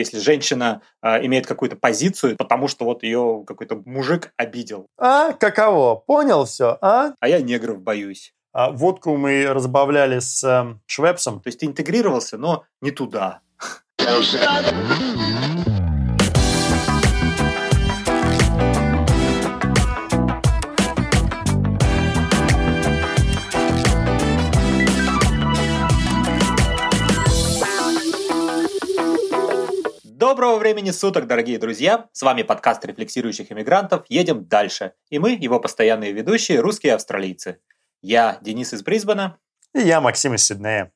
Если 0.00 0.18
женщина 0.18 0.82
э, 1.02 1.24
имеет 1.26 1.46
какую-то 1.46 1.76
позицию, 1.76 2.36
потому 2.36 2.68
что 2.68 2.84
вот 2.84 3.02
ее 3.02 3.44
какой-то 3.46 3.82
мужик 3.84 4.32
обидел. 4.36 4.86
А, 4.98 5.32
каково? 5.32 5.96
Понял 5.96 6.44
все, 6.46 6.78
а? 6.80 7.12
А 7.20 7.28
я 7.28 7.40
негров 7.40 7.80
боюсь. 7.80 8.32
А 8.52 8.70
водку 8.70 9.16
мы 9.16 9.46
разбавляли 9.46 10.18
с 10.18 10.42
э, 10.42 10.74
швепсом. 10.86 11.40
То 11.40 11.48
есть 11.48 11.60
ты 11.60 11.66
интегрировался, 11.66 12.38
но 12.38 12.64
не 12.80 12.90
туда. 12.90 13.40
Доброго 30.30 30.58
времени 30.58 30.92
суток, 30.92 31.26
дорогие 31.26 31.58
друзья! 31.58 32.08
С 32.12 32.22
вами 32.22 32.44
подкаст 32.44 32.84
рефлексирующих 32.84 33.50
иммигрантов 33.50 34.04
«Едем 34.08 34.46
дальше». 34.46 34.92
И 35.08 35.18
мы, 35.18 35.32
его 35.32 35.58
постоянные 35.58 36.12
ведущие, 36.12 36.60
русские 36.60 36.94
австралийцы. 36.94 37.58
Я 38.00 38.38
Денис 38.40 38.72
из 38.72 38.84
Брисбена. 38.84 39.38
И 39.74 39.80
я 39.80 40.00
Максим 40.00 40.34
из 40.34 40.44
Сиднея. 40.44 40.92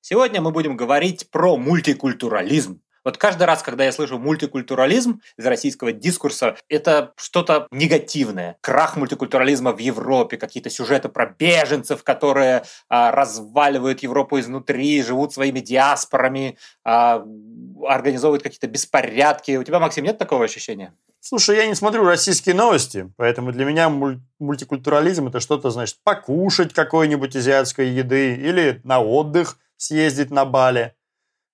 Сегодня 0.00 0.40
мы 0.40 0.50
будем 0.50 0.78
говорить 0.78 1.30
про 1.30 1.58
мультикультурализм. 1.58 2.80
Вот 3.04 3.16
каждый 3.16 3.44
раз, 3.44 3.62
когда 3.62 3.84
я 3.84 3.92
слышу 3.92 4.18
мультикультурализм 4.18 5.20
из 5.38 5.46
российского 5.46 5.92
дискурса, 5.92 6.56
это 6.68 7.12
что-то 7.16 7.66
негативное. 7.70 8.56
Крах 8.60 8.96
мультикультурализма 8.96 9.72
в 9.72 9.78
Европе, 9.78 10.36
какие-то 10.36 10.70
сюжеты 10.70 11.08
про 11.08 11.26
беженцев, 11.26 12.02
которые 12.04 12.64
а, 12.88 13.10
разваливают 13.10 14.02
Европу 14.02 14.38
изнутри, 14.38 15.02
живут 15.02 15.32
своими 15.32 15.60
диаспорами, 15.60 16.58
а, 16.84 17.24
организовывают 17.86 18.42
какие-то 18.42 18.66
беспорядки. 18.66 19.56
У 19.56 19.64
тебя, 19.64 19.80
Максим, 19.80 20.04
нет 20.04 20.18
такого 20.18 20.44
ощущения? 20.44 20.94
Слушай, 21.20 21.56
я 21.56 21.66
не 21.66 21.74
смотрю 21.74 22.04
российские 22.04 22.54
новости, 22.54 23.12
поэтому 23.16 23.52
для 23.52 23.66
меня 23.66 23.90
мультикультурализм 24.38 25.28
это 25.28 25.40
что-то, 25.40 25.70
значит, 25.70 25.98
покушать 26.02 26.72
какой-нибудь 26.72 27.36
азиатской 27.36 27.90
еды 27.90 28.34
или 28.34 28.80
на 28.84 29.00
отдых 29.00 29.58
съездить 29.76 30.30
на 30.30 30.44
Бали. 30.44 30.94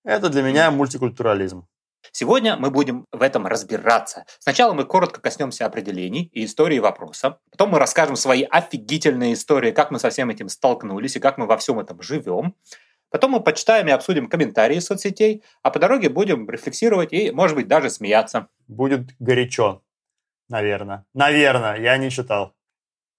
Это 0.06 0.28
для 0.28 0.42
меня 0.42 0.70
мультикультурализм. 0.70 1.66
Сегодня 2.12 2.56
мы 2.56 2.70
будем 2.70 3.06
в 3.10 3.22
этом 3.22 3.44
разбираться. 3.44 4.24
Сначала 4.38 4.72
мы 4.72 4.84
коротко 4.84 5.20
коснемся 5.20 5.66
определений 5.66 6.30
и 6.32 6.44
истории 6.44 6.78
вопроса. 6.78 7.40
Потом 7.50 7.70
мы 7.70 7.80
расскажем 7.80 8.14
свои 8.14 8.44
офигительные 8.44 9.32
истории, 9.32 9.72
как 9.72 9.90
мы 9.90 9.98
со 9.98 10.10
всем 10.10 10.30
этим 10.30 10.48
столкнулись 10.48 11.16
и 11.16 11.20
как 11.20 11.38
мы 11.38 11.46
во 11.46 11.56
всем 11.56 11.80
этом 11.80 12.00
живем. 12.02 12.54
Потом 13.10 13.32
мы 13.32 13.40
почитаем 13.40 13.88
и 13.88 13.90
обсудим 13.90 14.28
комментарии 14.28 14.78
соцсетей, 14.78 15.42
а 15.64 15.72
по 15.72 15.80
дороге 15.80 16.08
будем 16.08 16.48
рефлексировать 16.48 17.12
и, 17.12 17.32
может 17.32 17.56
быть, 17.56 17.66
даже 17.66 17.90
смеяться. 17.90 18.46
Будет 18.68 19.10
горячо, 19.18 19.82
наверное. 20.48 21.04
Наверное, 21.14 21.80
я 21.80 21.96
не 21.96 22.10
читал. 22.10 22.55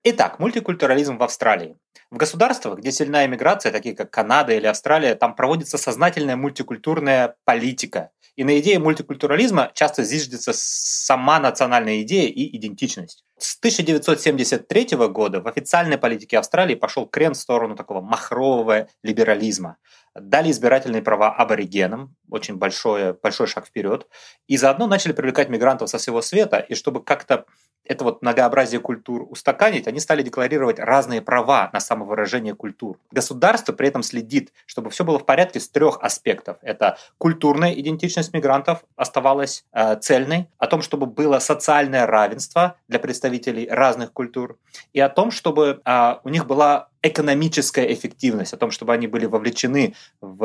Итак, 0.04 0.40
мультикультурализм 0.40 1.18
в 1.18 1.24
Австралии. 1.24 1.76
В 2.12 2.18
государствах, 2.18 2.80
где 2.80 2.92
сильная 2.92 3.26
иммиграция, 3.26 3.72
такие 3.72 3.96
как 3.96 4.12
Канада 4.12 4.54
или 4.54 4.68
Австралия, 4.68 5.16
там 5.16 5.36
проводится 5.36 5.78
сознательная 5.78 6.38
мультикультурная 6.38 7.36
политика. 7.44 8.12
И 8.38 8.44
на 8.44 8.60
идее 8.60 8.78
мультикультурализма 8.78 9.72
часто 9.74 10.04
зиждется 10.04 10.52
сама 10.54 11.40
национальная 11.40 12.02
идея 12.04 12.30
и 12.30 12.56
идентичность. 12.56 13.26
С 13.38 13.58
1973 13.58 14.96
года 15.10 15.42
в 15.42 15.48
официальной 15.48 15.98
политике 15.98 16.38
Австралии 16.38 16.76
пошел 16.76 17.08
крен 17.08 17.34
в 17.34 17.38
сторону 17.38 17.76
такого 17.76 18.00
махрового 18.00 18.88
либерализма. 19.02 19.78
Дали 20.20 20.52
избирательные 20.52 21.02
права 21.02 21.34
аборигенам, 21.34 22.16
очень 22.30 22.56
большой, 22.56 23.14
большой 23.14 23.48
шаг 23.48 23.66
вперед, 23.68 24.08
и 24.48 24.58
заодно 24.58 24.88
начали 24.88 25.14
привлекать 25.14 25.50
мигрантов 25.50 25.90
со 25.90 25.98
всего 25.98 26.22
света, 26.22 26.60
и 26.60 26.76
чтобы 26.76 27.04
как-то 27.04 27.46
это 27.88 28.04
вот 28.04 28.22
многообразие 28.22 28.80
культур 28.80 29.26
устаканить, 29.30 29.88
они 29.88 30.00
стали 30.00 30.22
декларировать 30.22 30.80
разные 30.80 31.22
права 31.22 31.70
на 31.74 31.80
самовыражение 31.80 32.54
культур. 32.54 33.00
Государство 33.12 33.74
при 33.74 33.88
этом 33.88 34.04
следит, 34.04 34.52
чтобы 34.66 34.90
все 34.90 35.04
было 35.04 35.20
в 35.20 35.26
порядке 35.26 35.60
с 35.60 35.70
трех 35.70 35.98
аспектов. 36.02 36.58
Это 36.62 36.98
культурная 37.18 37.72
идентичность 37.72 38.34
мигрантов 38.34 38.84
оставалась 38.96 39.66
э, 39.72 39.98
цельной, 40.00 40.50
о 40.58 40.68
том, 40.68 40.82
чтобы 40.82 41.06
было 41.06 41.40
социальное 41.40 42.06
равенство 42.06 42.76
для 42.88 43.00
представителей 43.00 43.68
разных 43.70 44.12
культур, 44.12 44.58
и 44.94 45.00
о 45.00 45.10
том, 45.10 45.32
чтобы 45.32 45.82
э, 45.84 46.16
у 46.24 46.30
них 46.30 46.46
была 46.46 46.90
экономическая 47.08 47.94
эффективность, 47.94 48.54
о 48.54 48.58
том, 48.58 48.72
чтобы 48.72 48.94
они 48.94 49.08
были 49.08 49.26
вовлечены 49.26 49.94
в 50.22 50.44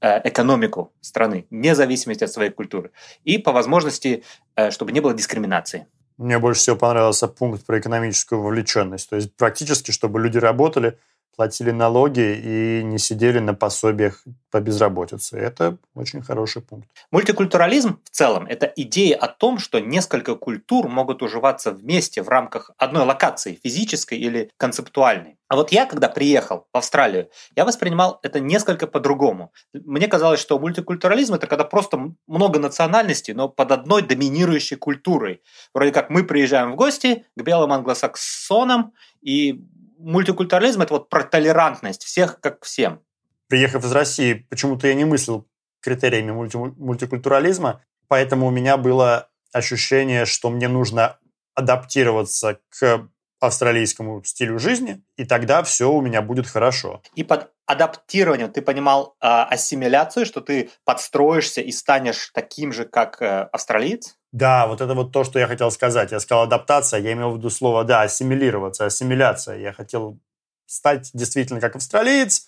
э, 0.00 0.20
экономику 0.24 0.92
страны, 1.00 1.46
вне 1.50 1.74
зависимости 1.74 2.24
от 2.24 2.32
своей 2.32 2.50
культуры. 2.50 2.90
И 3.24 3.38
по 3.38 3.52
возможности, 3.52 4.22
э, 4.56 4.70
чтобы 4.70 4.92
не 4.92 5.00
было 5.00 5.14
дискриминации. 5.14 5.86
Мне 6.18 6.38
больше 6.38 6.60
всего 6.60 6.76
понравился 6.76 7.28
пункт 7.28 7.64
про 7.66 7.78
экономическую 7.78 8.40
вовлеченность. 8.42 9.10
То 9.10 9.16
есть 9.16 9.34
практически, 9.36 9.90
чтобы 9.90 10.20
люди 10.20 10.38
работали, 10.38 10.98
платили 11.36 11.70
налоги 11.70 12.40
и 12.44 12.82
не 12.84 12.98
сидели 12.98 13.38
на 13.38 13.54
пособиях 13.54 14.24
по 14.50 14.60
безработице. 14.60 15.38
Это 15.38 15.78
очень 15.94 16.22
хороший 16.22 16.62
пункт. 16.62 16.88
Мультикультурализм 17.10 17.98
в 18.04 18.10
целом– 18.10 18.46
это 18.48 18.66
идея 18.76 19.16
о 19.16 19.28
том, 19.28 19.58
что 19.58 19.80
несколько 19.80 20.34
культур 20.34 20.88
могут 20.88 21.22
уживаться 21.22 21.72
вместе 21.72 22.22
в 22.22 22.28
рамках 22.28 22.70
одной 22.76 23.04
локации, 23.04 23.58
физической 23.62 24.18
или 24.18 24.50
концептуальной. 24.58 25.38
А 25.48 25.56
вот 25.56 25.72
я, 25.72 25.86
когда 25.86 26.08
приехал 26.08 26.66
в 26.72 26.76
Австралию, 26.76 27.28
я 27.56 27.64
воспринимал 27.64 28.20
это 28.22 28.40
несколько 28.40 28.86
по-другому. 28.86 29.52
Мне 29.72 30.08
казалось, 30.08 30.40
что 30.40 30.58
мультикультурализм– 30.58 31.34
это 31.34 31.46
когда 31.46 31.64
просто 31.64 32.14
много 32.26 32.58
национальностей, 32.58 33.34
но 33.34 33.48
под 33.48 33.72
одной 33.72 34.02
доминирующей 34.02 34.76
культурой. 34.76 35.42
Вроде 35.74 35.92
как 35.92 36.10
мы 36.10 36.24
приезжаем 36.24 36.72
в 36.72 36.76
гости 36.76 37.26
к 37.36 37.42
белым 37.42 37.72
англосаксонам, 37.72 38.92
и 39.22 39.62
мультикультурализм– 40.02 40.80
это 40.82 40.94
вот 40.94 41.08
про 41.08 41.22
толерантность 41.24 42.04
всех 42.04 42.40
как 42.40 42.64
всем. 42.64 43.00
Приехав 43.48 43.84
из 43.84 43.92
России, 43.92 44.46
почему-то 44.50 44.86
я 44.88 44.94
не 44.94 45.04
мыслил 45.04 45.46
критериями 45.80 46.30
мульти 46.30 46.56
мультикультурализма, 46.56 47.82
поэтому 48.08 48.46
у 48.46 48.50
меня 48.50 48.76
было 48.76 49.28
ощущение, 49.52 50.24
что 50.24 50.50
мне 50.50 50.68
нужно 50.68 51.18
адаптироваться 51.54 52.60
к 52.70 53.08
австралийскому 53.40 54.22
стилю 54.24 54.58
жизни, 54.58 55.02
и 55.16 55.24
тогда 55.24 55.62
все 55.62 55.90
у 55.90 56.00
меня 56.00 56.22
будет 56.22 56.46
хорошо. 56.46 57.02
И 57.16 57.24
под 57.24 57.50
адаптированием 57.72 58.50
ты 58.52 58.62
понимал 58.62 59.16
э, 59.20 59.26
ассимиляцию, 59.26 60.26
что 60.26 60.40
ты 60.40 60.70
подстроишься 60.84 61.60
и 61.60 61.72
станешь 61.72 62.30
таким 62.32 62.72
же, 62.72 62.84
как 62.84 63.20
э, 63.20 63.48
австралиец? 63.52 64.16
Да, 64.32 64.66
вот 64.66 64.80
это 64.80 64.94
вот 64.94 65.12
то, 65.12 65.24
что 65.24 65.38
я 65.38 65.46
хотел 65.46 65.70
сказать. 65.70 66.12
Я 66.12 66.20
сказал 66.20 66.44
адаптация, 66.44 67.00
я 67.00 67.12
имел 67.12 67.32
в 67.32 67.38
виду 67.38 67.50
слово, 67.50 67.84
да, 67.84 68.02
ассимилироваться, 68.02 68.86
ассимиляция. 68.86 69.58
Я 69.58 69.72
хотел 69.72 70.18
стать 70.66 71.10
действительно 71.12 71.60
как 71.60 71.76
австралиец. 71.76 72.46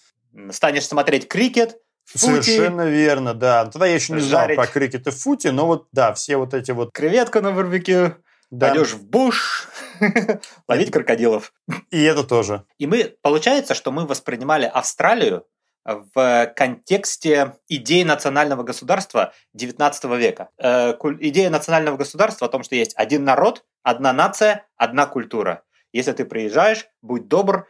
Станешь 0.51 0.87
смотреть 0.87 1.29
крикет, 1.29 1.79
Фути. 2.07 2.43
Совершенно 2.43 2.83
верно, 2.83 3.35
да. 3.35 3.65
Тогда 3.65 3.87
я 3.87 3.95
еще 3.95 4.13
не 4.13 4.21
знал 4.21 4.47
про 4.55 4.67
крикет 4.67 5.07
и 5.07 5.11
фути, 5.11 5.49
но 5.49 5.67
вот, 5.67 5.89
да, 5.93 6.13
все 6.13 6.37
вот 6.37 6.53
эти 6.53 6.71
вот... 6.71 6.93
Креветка 6.93 7.41
на 7.41 7.53
барбекю, 7.53 8.17
да. 8.51 8.69
пойдешь 8.69 8.93
в 8.95 9.05
буш, 9.05 9.69
ловить 10.69 10.91
крокодилов. 10.91 11.53
И 11.91 12.03
это 12.03 12.25
тоже. 12.25 12.65
И 12.79 12.87
мы, 12.87 13.17
получается, 13.23 13.75
что 13.75 13.93
мы 13.93 14.07
воспринимали 14.07 14.65
Австралию 14.65 15.47
в 15.85 16.53
контексте 16.57 17.57
идеи 17.69 18.03
национального 18.03 18.63
государства 18.63 19.33
XIX 19.57 20.19
века. 20.19 20.49
Э, 20.59 20.95
идея 21.21 21.51
национального 21.51 21.97
государства 21.97 22.47
о 22.47 22.51
том, 22.51 22.63
что 22.63 22.75
есть 22.75 22.95
один 22.97 23.25
народ, 23.25 23.65
одна 23.83 24.13
нация, 24.13 24.67
одна 24.77 25.07
культура. 25.07 25.63
Если 25.93 26.13
ты 26.13 26.25
приезжаешь, 26.25 26.87
будь 27.03 27.29
добр, 27.29 27.69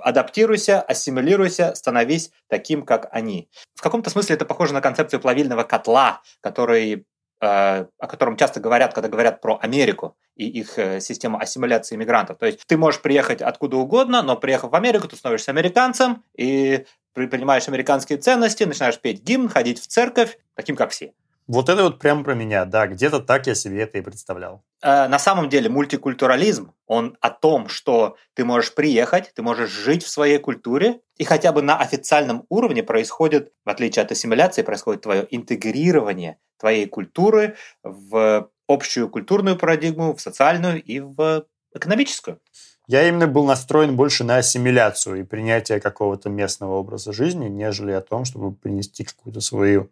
адаптируйся, 0.00 0.80
ассимилируйся, 0.80 1.74
становись 1.74 2.30
таким, 2.48 2.84
как 2.84 3.08
они. 3.12 3.48
В 3.74 3.82
каком-то 3.82 4.10
смысле 4.10 4.36
это 4.36 4.44
похоже 4.44 4.74
на 4.74 4.80
концепцию 4.80 5.20
плавильного 5.20 5.62
котла, 5.62 6.22
который 6.40 7.06
о 7.40 8.06
котором 8.08 8.36
часто 8.36 8.60
говорят, 8.60 8.94
когда 8.94 9.08
говорят 9.08 9.40
про 9.40 9.58
Америку 9.60 10.16
и 10.36 10.46
их 10.46 10.78
э, 10.78 11.00
систему 11.00 11.38
ассимиляции 11.38 11.94
иммигрантов. 11.94 12.38
То 12.38 12.46
есть 12.46 12.60
ты 12.66 12.76
можешь 12.76 13.00
приехать 13.00 13.42
откуда 13.42 13.76
угодно, 13.76 14.22
но 14.22 14.36
приехав 14.36 14.70
в 14.70 14.74
Америку, 14.74 15.08
ты 15.08 15.16
становишься 15.16 15.50
американцем 15.50 16.24
и 16.36 16.84
принимаешь 17.14 17.68
американские 17.68 18.18
ценности, 18.18 18.64
начинаешь 18.64 19.00
петь 19.00 19.22
гимн, 19.22 19.48
ходить 19.48 19.80
в 19.80 19.86
церковь, 19.86 20.38
таким 20.54 20.76
как 20.76 20.90
все. 20.90 21.12
Вот 21.48 21.70
это 21.70 21.82
вот 21.82 21.98
прямо 21.98 22.22
про 22.22 22.34
меня, 22.34 22.66
да, 22.66 22.86
где-то 22.86 23.20
так 23.20 23.46
я 23.46 23.54
себе 23.54 23.80
это 23.80 23.96
и 23.96 24.02
представлял. 24.02 24.62
Э, 24.82 25.08
на 25.08 25.18
самом 25.18 25.48
деле 25.48 25.70
мультикультурализм, 25.70 26.74
он 26.86 27.16
о 27.20 27.30
том, 27.30 27.68
что 27.68 28.16
ты 28.34 28.44
можешь 28.44 28.74
приехать, 28.74 29.32
ты 29.34 29.40
можешь 29.40 29.70
жить 29.70 30.04
в 30.04 30.10
своей 30.10 30.38
культуре, 30.38 31.00
и 31.16 31.24
хотя 31.24 31.52
бы 31.52 31.62
на 31.62 31.78
официальном 31.78 32.44
уровне 32.50 32.82
происходит, 32.82 33.50
в 33.64 33.70
отличие 33.70 34.02
от 34.02 34.12
ассимиляции, 34.12 34.60
происходит 34.60 35.00
твое 35.00 35.26
интегрирование 35.30 36.36
твоей 36.58 36.86
культуры 36.86 37.56
в 37.82 38.50
общую 38.68 39.08
культурную 39.08 39.56
парадигму, 39.56 40.14
в 40.14 40.20
социальную 40.20 40.82
и 40.82 41.00
в 41.00 41.46
экономическую. 41.74 42.40
Я 42.86 43.08
именно 43.08 43.26
был 43.26 43.44
настроен 43.44 43.96
больше 43.96 44.22
на 44.24 44.36
ассимиляцию 44.36 45.20
и 45.20 45.22
принятие 45.22 45.80
какого-то 45.80 46.28
местного 46.28 46.74
образа 46.74 47.12
жизни, 47.12 47.48
нежели 47.48 47.92
о 47.92 48.00
том, 48.02 48.26
чтобы 48.26 48.54
принести 48.54 49.04
какую-то 49.04 49.40
свою 49.40 49.90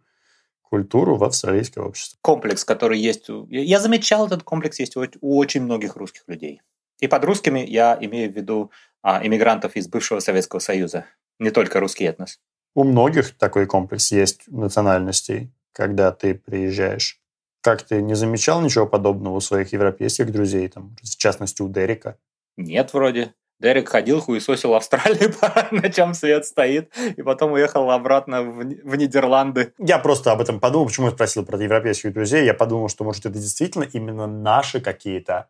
культуру 0.71 1.17
в 1.17 1.25
австралийское 1.25 1.85
общество. 1.85 2.19
Комплекс, 2.23 2.65
который 2.65 2.99
есть... 2.99 3.29
Я 3.49 3.81
замечал, 3.81 4.27
этот 4.27 4.43
комплекс 4.43 4.79
есть 4.79 4.97
у 4.97 5.07
очень 5.21 5.63
многих 5.63 5.97
русских 5.97 6.25
людей. 6.27 6.61
И 7.01 7.09
под 7.09 7.25
русскими 7.25 7.61
я 7.61 7.97
имею 8.01 8.33
в 8.33 8.37
виду 8.37 8.71
а, 9.03 9.25
иммигрантов 9.25 9.77
из 9.77 9.89
бывшего 9.89 10.21
Советского 10.21 10.61
Союза, 10.61 11.05
не 11.39 11.51
только 11.51 11.81
русский 11.81 12.05
этнос. 12.05 12.41
У 12.75 12.85
многих 12.85 13.37
такой 13.37 13.67
комплекс 13.67 14.13
есть 14.13 14.43
национальностей, 14.49 15.51
когда 15.73 16.13
ты 16.13 16.35
приезжаешь. 16.35 17.21
Как 17.61 17.83
ты 17.83 18.01
не 18.03 18.15
замечал 18.15 18.61
ничего 18.61 18.87
подобного 18.87 19.37
у 19.37 19.41
своих 19.41 19.73
европейских 19.73 20.31
друзей, 20.31 20.69
там, 20.69 20.97
в 21.03 21.17
частности 21.17 21.63
у 21.63 21.69
Дерека? 21.69 22.19
Нет, 22.57 22.93
вроде. 22.93 23.35
Дерек 23.59 23.89
ходил, 23.89 24.21
хуесосил 24.21 24.75
Австралию, 24.75 25.35
на 25.71 25.91
чем 25.91 26.15
свет 26.15 26.45
стоит, 26.45 26.93
и 27.17 27.23
потом 27.23 27.53
уехал 27.53 27.91
обратно 27.91 28.43
в, 28.43 28.59
в 28.59 28.97
Нидерланды. 28.97 29.73
Я 29.79 29.99
просто 29.99 30.33
об 30.33 30.41
этом 30.41 30.61
подумал, 30.61 30.87
почему 30.87 31.07
я 31.07 31.13
спросил 31.13 31.45
про 31.45 31.61
европейских 31.61 32.13
друзей. 32.13 32.45
Я 32.45 32.55
подумал, 32.55 32.89
что, 32.89 33.05
может, 33.05 33.25
это 33.25 33.39
действительно 33.39 33.85
именно 33.85 34.27
наши 34.27 34.81
какие-то 34.81 35.49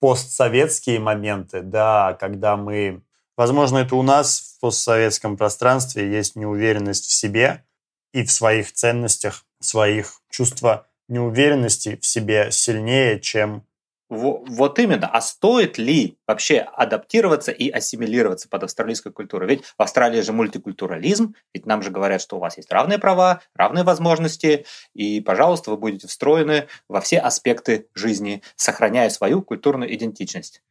постсоветские 0.00 1.00
моменты, 1.00 1.62
да, 1.62 2.16
когда 2.20 2.56
мы... 2.56 3.02
Возможно, 3.36 3.78
это 3.78 3.96
у 3.96 4.02
нас 4.02 4.56
в 4.56 4.60
постсоветском 4.60 5.36
пространстве 5.36 6.10
есть 6.10 6.36
неуверенность 6.36 7.06
в 7.06 7.12
себе 7.12 7.64
и 8.12 8.24
в 8.24 8.30
своих 8.30 8.72
ценностях, 8.72 9.44
своих 9.60 10.20
чувства 10.28 10.86
неуверенности 11.08 11.98
в 12.00 12.06
себе 12.06 12.50
сильнее, 12.50 13.20
чем 13.20 13.64
вот 14.08 14.78
именно. 14.78 15.06
А 15.06 15.20
стоит 15.20 15.78
ли 15.78 16.18
вообще 16.26 16.60
адаптироваться 16.60 17.52
и 17.52 17.68
ассимилироваться 17.68 18.48
под 18.48 18.64
австралийскую 18.64 19.12
культуру? 19.12 19.46
Ведь 19.46 19.64
в 19.64 19.82
Австралии 19.82 20.20
же 20.20 20.32
мультикультурализм, 20.32 21.34
ведь 21.52 21.66
нам 21.66 21.82
же 21.82 21.90
говорят, 21.90 22.20
что 22.20 22.36
у 22.36 22.40
вас 22.40 22.56
есть 22.56 22.72
равные 22.72 22.98
права, 22.98 23.42
равные 23.54 23.84
возможности, 23.84 24.64
и, 24.94 25.20
пожалуйста, 25.20 25.70
вы 25.70 25.76
будете 25.76 26.06
встроены 26.08 26.68
во 26.88 27.00
все 27.00 27.18
аспекты 27.18 27.88
жизни, 27.94 28.42
сохраняя 28.56 29.10
свою 29.10 29.42
культурную 29.42 29.94
идентичность. 29.94 30.62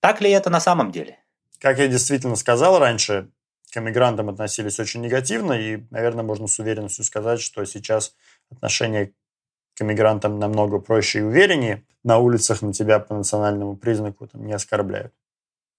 Так 0.00 0.20
ли 0.20 0.30
это 0.30 0.50
на 0.50 0.60
самом 0.60 0.90
деле? 0.92 1.18
Как 1.58 1.78
я 1.78 1.88
действительно 1.88 2.36
сказал 2.36 2.78
раньше, 2.78 3.30
к 3.72 3.76
эмигрантам 3.78 4.28
относились 4.28 4.78
очень 4.78 5.00
негативно, 5.00 5.54
и, 5.54 5.84
наверное, 5.90 6.24
можно 6.24 6.46
с 6.46 6.58
уверенностью 6.58 7.04
сказать, 7.04 7.40
что 7.40 7.64
сейчас 7.64 8.14
отношение 8.50 9.14
к 9.74 9.82
иммигрантам 9.82 10.38
намного 10.38 10.78
проще 10.78 11.20
и 11.20 11.22
увереннее. 11.22 11.84
На 12.04 12.18
улицах 12.18 12.62
на 12.62 12.72
тебя 12.72 12.98
по 12.98 13.14
национальному 13.14 13.76
признаку 13.76 14.26
там, 14.26 14.44
не 14.44 14.52
оскорбляют. 14.52 15.12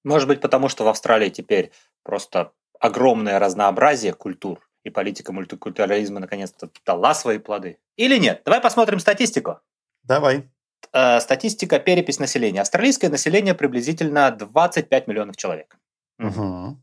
Может 0.04 0.28
быть, 0.28 0.42
потому 0.42 0.70
что 0.70 0.84
в 0.84 0.88
Австралии 0.88 1.30
теперь 1.30 1.72
просто 2.04 2.52
огромное 2.80 3.40
разнообразие 3.40 4.14
культур, 4.14 4.60
и 4.84 4.90
политика 4.90 5.32
мультикультурализма 5.32 6.20
наконец-то 6.20 6.70
дала 6.86 7.14
свои 7.14 7.38
плоды. 7.38 7.78
Или 7.96 8.18
нет? 8.18 8.42
Давай 8.46 8.62
посмотрим 8.62 9.00
статистику. 9.00 9.60
Давай. 10.04 10.50
Э, 10.92 11.20
статистика, 11.22 11.80
перепись 11.80 12.20
населения. 12.20 12.62
Австралийское 12.62 13.10
население 13.10 13.54
приблизительно 13.54 14.32
25 14.32 15.08
миллионов 15.08 15.38
человек. 15.38 15.78
Угу. 16.20 16.78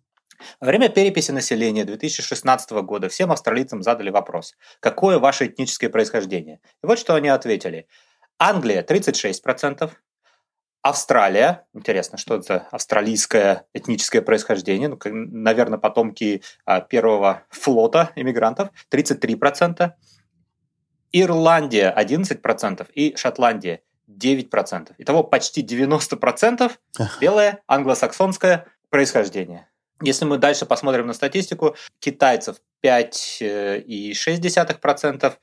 Во 0.61 0.67
время 0.67 0.89
переписи 0.89 1.31
населения 1.31 1.85
2016 1.85 2.71
года 2.71 3.09
всем 3.09 3.33
австралийцам 3.33 3.83
задали 3.83 4.11
вопрос, 4.11 4.57
какое 4.81 5.19
ваше 5.19 5.47
этническое 5.47 5.91
происхождение? 5.91 6.61
И 6.83 6.87
вот 6.87 6.99
что 6.99 7.15
они 7.15 7.29
ответили. 7.29 7.87
Англия 8.39 8.83
36%, 8.83 9.91
Австралия, 10.83 11.67
интересно, 11.75 12.17
что 12.17 12.37
это 12.37 12.67
австралийское 12.71 13.67
этническое 13.75 14.23
происхождение, 14.23 14.89
ну, 14.89 14.99
наверное, 15.05 15.79
потомки 15.79 16.43
а, 16.65 16.81
первого 16.81 17.43
флота 17.51 18.13
иммигрантов, 18.17 18.71
33%, 18.91 19.93
Ирландия 21.13 21.93
11% 21.95 22.87
и 22.95 23.15
Шотландия 23.17 23.83
9%. 24.09 24.95
Итого 24.99 25.23
почти 25.23 25.63
90% 25.63 26.73
белое 27.21 27.63
англосаксонское 27.67 28.67
происхождение. 28.89 29.69
Если 30.03 30.25
мы 30.25 30.39
дальше 30.39 30.67
посмотрим 30.67 31.07
на 31.07 31.13
статистику, 31.13 31.77
китайцев 31.99 32.57
5,6%, 32.85 35.35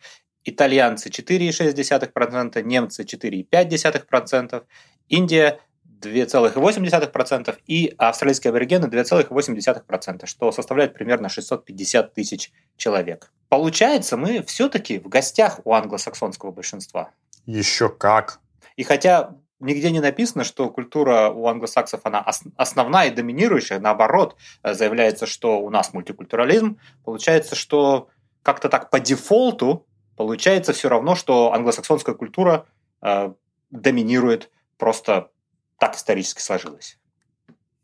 итальянцы 0.44 1.10
4,6%, 1.10 2.62
немцы 2.64 3.04
4,5%, 3.04 4.64
Индия 5.10 5.60
2,8% 6.02 7.58
и 7.68 7.94
австралийские 7.98 8.50
аборигены 8.50 8.86
2,8%, 8.86 10.26
что 10.26 10.52
составляет 10.52 10.94
примерно 10.94 11.30
650 11.30 12.14
тысяч 12.14 12.52
человек. 12.78 13.32
Получается, 13.50 14.18
мы 14.18 14.44
все-таки 14.44 15.00
в 15.00 15.08
гостях 15.08 15.60
у 15.64 15.74
англосаксонского 15.74 16.52
большинства. 16.52 17.12
Еще 17.46 17.90
как. 17.90 18.40
И 18.76 18.84
хотя 18.84 19.36
нигде 19.60 19.92
не 19.92 20.00
написано, 20.00 20.44
что 20.44 20.70
культура 20.70 21.30
у 21.30 21.48
англосаксов 21.48 22.02
она 22.04 22.26
основная 22.56 23.08
и 23.08 23.14
доминирующая. 23.14 23.80
Наоборот, 23.80 24.36
э, 24.64 24.74
заявляется, 24.74 25.26
что 25.26 25.60
у 25.60 25.70
нас 25.70 25.94
мультикультурализм. 25.94 26.80
Получается, 27.04 27.56
что 27.56 28.10
как-то 28.44 28.70
так 28.70 28.90
по 28.90 29.00
дефолту 29.00 29.86
получается 30.16 30.74
все 30.74 30.90
равно, 30.90 31.16
что 31.16 31.54
англосаксонская 31.54 32.16
культура 32.16 32.66
э, 33.02 33.34
доминирует. 33.70 34.52
Просто 34.78 35.32
так 35.80 35.96
исторически 35.96 36.42
сложилось. 36.42 37.00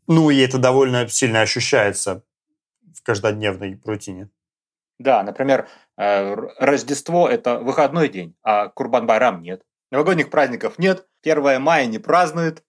Ну, 0.06 0.30
и 0.30 0.38
это 0.38 0.58
довольно 0.58 1.08
сильно 1.08 1.40
ощущается 1.40 2.22
в 2.94 3.02
каждодневной 3.02 3.80
рутине. 3.84 4.28
Да, 4.98 5.22
например, 5.22 5.68
э, 5.96 6.34
Рождество– 6.58 7.28
это 7.30 7.58
выходной 7.58 8.08
день, 8.08 8.36
а 8.42 8.68
Курбан-Байрам 8.68 9.40
нет. 9.40 9.62
Новогодних 9.90 10.30
праздников 10.30 10.78
нет, 10.78 11.06
1 11.24 11.60
мая 11.60 11.86
не 11.86 11.98
празднуют. 11.98 12.62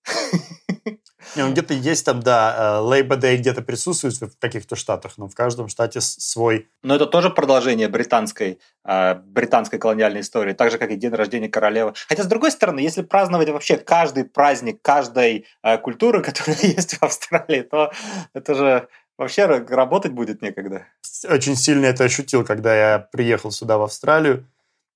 Не, 1.35 1.43
ну 1.43 1.51
где-то 1.51 1.73
есть 1.73 2.05
там, 2.05 2.21
да, 2.21 2.79
э, 2.79 3.01
Labor 3.01 3.19
Day 3.19 3.37
где-то 3.37 3.61
присутствует 3.61 4.15
в 4.15 4.39
каких-то 4.39 4.75
штатах, 4.75 5.17
но 5.17 5.27
в 5.27 5.35
каждом 5.35 5.67
штате 5.67 5.99
свой. 5.99 6.69
Но 6.81 6.95
это 6.95 7.05
тоже 7.07 7.29
продолжение 7.29 7.89
британской, 7.89 8.59
э, 8.85 9.15
британской 9.15 9.77
колониальной 9.77 10.21
истории, 10.21 10.53
так 10.53 10.71
же, 10.71 10.77
как 10.77 10.91
и 10.91 10.95
день 10.95 11.11
рождения 11.11 11.49
королевы. 11.49 11.93
Хотя, 12.07 12.23
с 12.23 12.27
другой 12.27 12.51
стороны, 12.51 12.79
если 12.79 13.01
праздновать 13.01 13.49
вообще 13.49 13.77
каждый 13.77 14.23
праздник 14.23 14.81
каждой 14.81 15.45
э, 15.61 15.77
культуры, 15.77 16.21
которая 16.23 16.57
есть 16.61 16.97
в 16.97 17.03
Австралии, 17.03 17.61
то 17.61 17.91
это 18.33 18.55
же 18.55 18.87
вообще 19.17 19.45
работать 19.45 20.13
будет 20.13 20.41
некогда. 20.41 20.87
Очень 21.27 21.55
сильно 21.55 21.85
это 21.85 22.05
ощутил, 22.05 22.45
когда 22.45 22.75
я 22.75 22.99
приехал 22.99 23.51
сюда, 23.51 23.77
в 23.77 23.83
Австралию. 23.83 24.47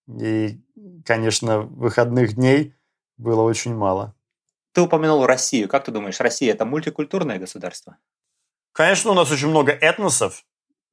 И, 0.08 0.60
конечно, 1.06 1.62
выходных 1.62 2.34
дней 2.34 2.74
было 3.20 3.42
очень 3.42 3.76
мало. 3.76 4.16
Ты 4.74 4.82
упомянул 4.82 5.26
Россию. 5.26 5.68
Как 5.68 5.84
ты 5.84 5.92
думаешь, 5.92 6.20
Россия– 6.20 6.52
это 6.54 6.66
мультикультурное 6.66 7.38
государство? 7.38 7.98
Конечно, 8.72 9.12
у 9.12 9.14
нас 9.14 9.32
очень 9.32 9.50
много 9.50 9.72
этносов 9.72 10.44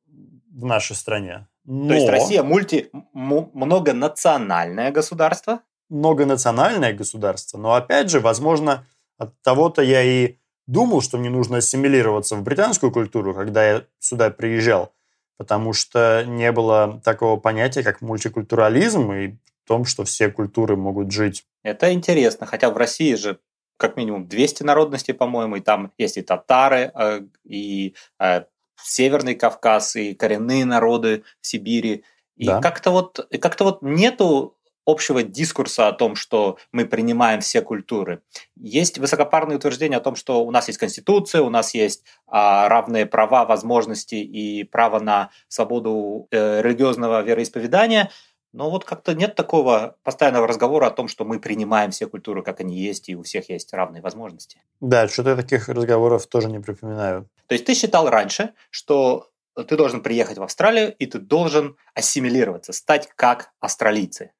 в 0.06 0.64
нашей 0.64 0.94
стране. 0.94 1.46
Но... 1.64 1.88
То 1.88 1.94
есть 1.94 2.08
Россия 2.08 2.42
мульти... 2.42 2.90
многонациональное 3.12 4.90
государство? 4.90 5.60
Многонациональное 5.88 6.92
государство. 6.92 7.56
Но 7.56 7.72
опять 7.72 8.10
же, 8.10 8.20
возможно, 8.20 8.86
от 9.16 9.40
того-то 9.42 9.80
я 9.80 10.02
и 10.02 10.36
думал, 10.66 11.00
что 11.00 11.16
мне 11.16 11.30
нужно 11.30 11.58
ассимилироваться 11.58 12.36
в 12.36 12.42
британскую 12.42 12.92
культуру, 12.92 13.32
когда 13.34 13.64
я 13.64 13.84
сюда 13.98 14.30
приезжал 14.30 14.92
потому 15.36 15.72
что 15.72 16.24
не 16.26 16.50
было 16.52 17.00
такого 17.04 17.38
понятия, 17.38 17.82
как 17.82 18.00
мультикультурализм 18.00 19.12
и 19.12 19.28
в 19.28 19.68
том, 19.68 19.84
что 19.84 20.04
все 20.04 20.30
культуры 20.30 20.76
могут 20.76 21.12
жить. 21.12 21.44
Это 21.66 21.92
интересно, 21.92 22.46
хотя 22.46 22.70
в 22.70 22.76
России 22.76 23.14
же 23.14 23.40
как 23.76 23.96
минимум 23.96 24.28
200 24.28 24.62
народностей, 24.62 25.12
по-моему, 25.12 25.56
и 25.56 25.60
там 25.60 25.92
есть 25.98 26.16
и 26.16 26.22
татары, 26.22 26.92
э, 26.94 27.22
и 27.44 27.96
э, 28.20 28.44
Северный 28.80 29.34
Кавказ, 29.34 29.96
и 29.96 30.14
коренные 30.14 30.64
народы 30.64 31.24
в 31.40 31.46
Сибири. 31.46 32.04
И 32.36 32.46
да. 32.46 32.60
как-то 32.60 32.92
вот, 32.92 33.28
как-то 33.40 33.64
вот 33.64 33.82
нету 33.82 34.56
общего 34.86 35.24
дискурса 35.24 35.88
о 35.88 35.92
том, 35.92 36.14
что 36.14 36.56
мы 36.70 36.86
принимаем 36.86 37.40
все 37.40 37.62
культуры. 37.62 38.22
Есть 38.54 38.98
высокопарные 38.98 39.56
утверждения 39.56 39.96
о 39.96 40.00
том, 40.00 40.14
что 40.14 40.44
у 40.44 40.52
нас 40.52 40.68
есть 40.68 40.78
конституция, 40.78 41.42
у 41.42 41.50
нас 41.50 41.74
есть 41.74 42.04
а, 42.28 42.68
равные 42.68 43.06
права, 43.06 43.44
возможности 43.44 44.14
и 44.14 44.62
право 44.62 45.00
на 45.00 45.30
свободу 45.48 46.28
э, 46.30 46.62
религиозного 46.62 47.20
вероисповедания, 47.22 48.12
но 48.52 48.70
вот 48.70 48.84
как-то 48.84 49.14
нет 49.14 49.34
такого 49.34 49.96
постоянного 50.02 50.46
разговора 50.46 50.86
о 50.86 50.90
том, 50.90 51.08
что 51.08 51.24
мы 51.24 51.40
принимаем 51.40 51.90
все 51.90 52.06
культуры, 52.06 52.42
как 52.42 52.60
они 52.60 52.76
есть, 52.78 53.08
и 53.08 53.16
у 53.16 53.22
всех 53.22 53.50
есть 53.50 53.72
равные 53.72 54.02
возможности. 54.02 54.62
Да, 54.80 55.08
что-то 55.08 55.30
я 55.30 55.36
таких 55.36 55.68
разговоров 55.68 56.26
тоже 56.26 56.48
не 56.48 56.60
припоминаю. 56.60 57.28
То 57.46 57.54
есть 57.54 57.64
ты 57.64 57.74
считал 57.74 58.08
раньше, 58.08 58.54
что 58.70 59.30
ты 59.54 59.76
должен 59.76 60.02
приехать 60.02 60.38
в 60.38 60.42
Австралию, 60.42 60.94
и 60.96 61.06
ты 61.06 61.18
должен 61.18 61.76
ассимилироваться, 61.94 62.72
стать 62.72 63.08
как 63.16 63.52
австралийцы. 63.60 64.32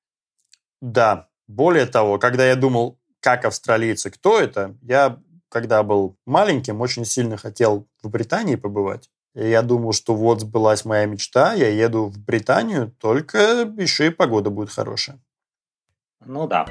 Да. 0.80 1.28
Более 1.46 1.86
того, 1.86 2.18
когда 2.18 2.46
я 2.46 2.56
думал, 2.56 2.98
как 3.20 3.44
австралийцы, 3.44 4.10
кто 4.10 4.38
это, 4.40 4.76
я, 4.82 5.20
когда 5.48 5.82
был 5.82 6.16
маленьким, 6.26 6.80
очень 6.80 7.04
сильно 7.04 7.36
хотел 7.36 7.86
в 8.02 8.10
Британии 8.10 8.56
побывать. 8.56 9.10
Я 9.38 9.60
думал, 9.60 9.92
что 9.92 10.14
вот 10.14 10.40
сбылась 10.40 10.86
моя 10.86 11.04
мечта, 11.04 11.52
я 11.52 11.68
еду 11.68 12.06
в 12.06 12.18
Британию, 12.18 12.90
только 12.98 13.70
еще 13.76 14.06
и 14.06 14.10
погода 14.10 14.48
будет 14.48 14.70
хорошая. 14.70 15.20
Ну 16.24 16.46
да. 16.46 16.66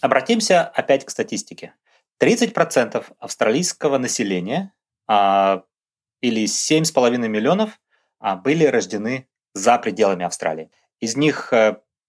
Обратимся 0.00 0.62
опять 0.62 1.04
к 1.04 1.10
статистике. 1.10 1.74
30% 2.22 3.04
австралийского 3.18 3.98
населения 3.98 4.72
а, 5.08 5.64
или 6.20 6.44
7,5 6.44 7.16
миллионов 7.26 7.80
а, 8.20 8.36
были 8.36 8.64
рождены 8.64 9.26
за 9.52 9.78
пределами 9.78 10.24
Австралии. 10.24 10.70
Из 11.00 11.16
них 11.16 11.52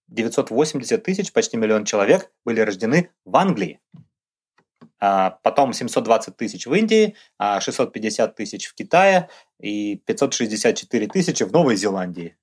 980 0.06 0.92
э, 0.92 0.98
тысяч, 0.98 1.32
почти 1.32 1.56
миллион 1.56 1.86
человек, 1.86 2.30
были 2.44 2.60
рождены 2.60 3.10
в 3.24 3.34
Англии. 3.34 3.80
А, 4.98 5.38
потом 5.42 5.72
720 5.72 6.36
тысяч 6.36 6.66
в 6.66 6.74
Индии, 6.74 7.14
650 7.38 8.34
тысяч 8.34 8.66
в 8.66 8.74
Китае 8.74 9.28
и 9.60 9.96
564 10.06 11.06
тысячи 11.08 11.42
в 11.42 11.52
Новой 11.52 11.76
Зеландии. 11.76 12.36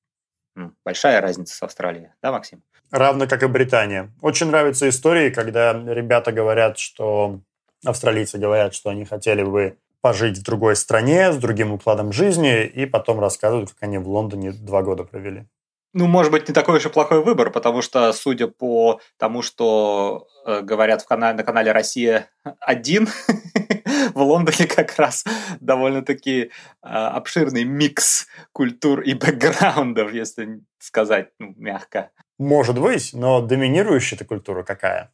Большая 0.85 1.19
разница 1.19 1.55
с 1.55 1.63
Австралией, 1.63 2.09
да, 2.21 2.31
Максим? 2.31 2.61
Равно 2.91 3.27
как 3.27 3.41
и 3.41 3.47
Британия. 3.47 4.11
Очень 4.21 4.47
нравятся 4.47 4.87
истории, 4.87 5.31
когда 5.31 5.73
ребята 5.73 6.31
говорят, 6.31 6.77
что 6.77 7.39
австралийцы 7.83 8.37
говорят, 8.37 8.75
что 8.75 8.91
они 8.91 9.03
хотели 9.03 9.43
бы 9.43 9.77
пожить 10.01 10.37
в 10.37 10.43
другой 10.43 10.75
стране 10.75 11.31
с 11.31 11.37
другим 11.37 11.71
укладом 11.71 12.11
жизни, 12.11 12.65
и 12.65 12.85
потом 12.85 13.19
рассказывают, 13.19 13.71
как 13.71 13.83
они 13.83 13.97
в 13.97 14.07
Лондоне 14.07 14.51
два 14.51 14.83
года 14.83 15.05
провели. 15.05 15.47
Ну, 15.93 16.07
может 16.07 16.31
быть, 16.31 16.47
не 16.47 16.53
такой 16.53 16.77
уж 16.77 16.85
и 16.85 16.89
плохой 16.89 17.23
выбор, 17.23 17.51
потому 17.51 17.83
что, 17.83 18.11
судя 18.13 18.47
по 18.47 18.99
тому, 19.17 19.43
что 19.43 20.27
э, 20.45 20.61
говорят 20.61 21.03
в 21.03 21.07
канале, 21.07 21.37
на 21.37 21.43
канале 21.43 21.71
«Россия-1», 21.71 23.07
в 24.15 24.21
Лондоне 24.21 24.67
как 24.67 24.97
раз 24.97 25.23
довольно-таки 25.59 26.41
э, 26.41 26.49
обширный 26.81 27.63
микс 27.63 28.27
культур 28.51 29.01
и 29.01 29.13
бэкграундов, 29.13 30.13
если 30.13 30.61
сказать 30.79 31.29
ну, 31.37 31.53
мягко. 31.57 32.11
Может 32.39 32.79
быть, 32.79 33.11
но 33.13 33.41
доминирующая 33.41 34.17
эта 34.17 34.25
культура 34.25 34.63
какая? 34.63 35.13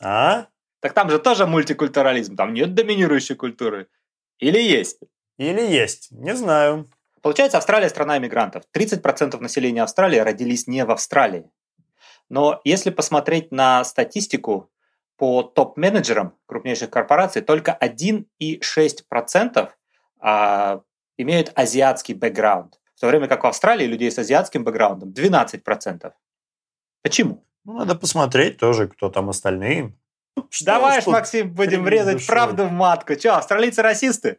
А? 0.00 0.46
Так 0.80 0.92
там 0.94 1.10
же 1.10 1.18
тоже 1.18 1.46
мультикультурализм, 1.46 2.36
там 2.36 2.54
нет 2.54 2.74
доминирующей 2.74 3.34
культуры. 3.34 3.88
Или 4.38 4.58
есть? 4.58 5.00
Или 5.38 5.60
есть, 5.60 6.12
не 6.12 6.34
знаю. 6.36 6.88
Получается, 7.22 7.58
Австралия– 7.58 7.88
страна 7.90 8.18
иммигрантов. 8.18 8.64
30% 8.74 9.38
населения 9.40 9.82
Австралии 9.82 10.18
родились 10.18 10.66
не 10.66 10.84
в 10.84 10.90
Австралии. 10.90 11.50
Но 12.28 12.60
если 12.64 12.90
посмотреть 12.90 13.52
на 13.52 13.84
статистику 13.84 14.70
по 15.16 15.42
топ-менеджерам 15.42 16.34
крупнейших 16.46 16.88
корпораций, 16.88 17.42
только 17.42 17.76
1,6% 17.78 19.68
а, 20.20 20.80
имеют 21.18 21.52
азиатский 21.54 22.14
бэкграунд. 22.14 22.80
В 22.94 23.00
то 23.00 23.08
время 23.08 23.28
как 23.28 23.44
в 23.44 23.46
Австралии 23.46 23.86
людей 23.86 24.10
с 24.10 24.18
азиатским 24.18 24.64
бэкграундом 24.64 25.10
12%. 25.10 26.12
Почему? 27.02 27.44
Ну, 27.64 27.74
надо 27.74 27.94
посмотреть 27.96 28.58
тоже, 28.58 28.88
кто 28.88 29.10
там 29.10 29.28
остальные. 29.28 29.94
Что, 30.48 30.64
Давай, 30.64 31.00
что 31.00 31.10
Максим, 31.10 31.52
будем 31.52 31.86
резать 31.86 32.14
душой. 32.14 32.26
правду 32.28 32.64
в 32.66 32.72
матку. 32.72 33.14
Че, 33.14 33.30
австралийцы 33.30 33.82
расисты? 33.82 34.38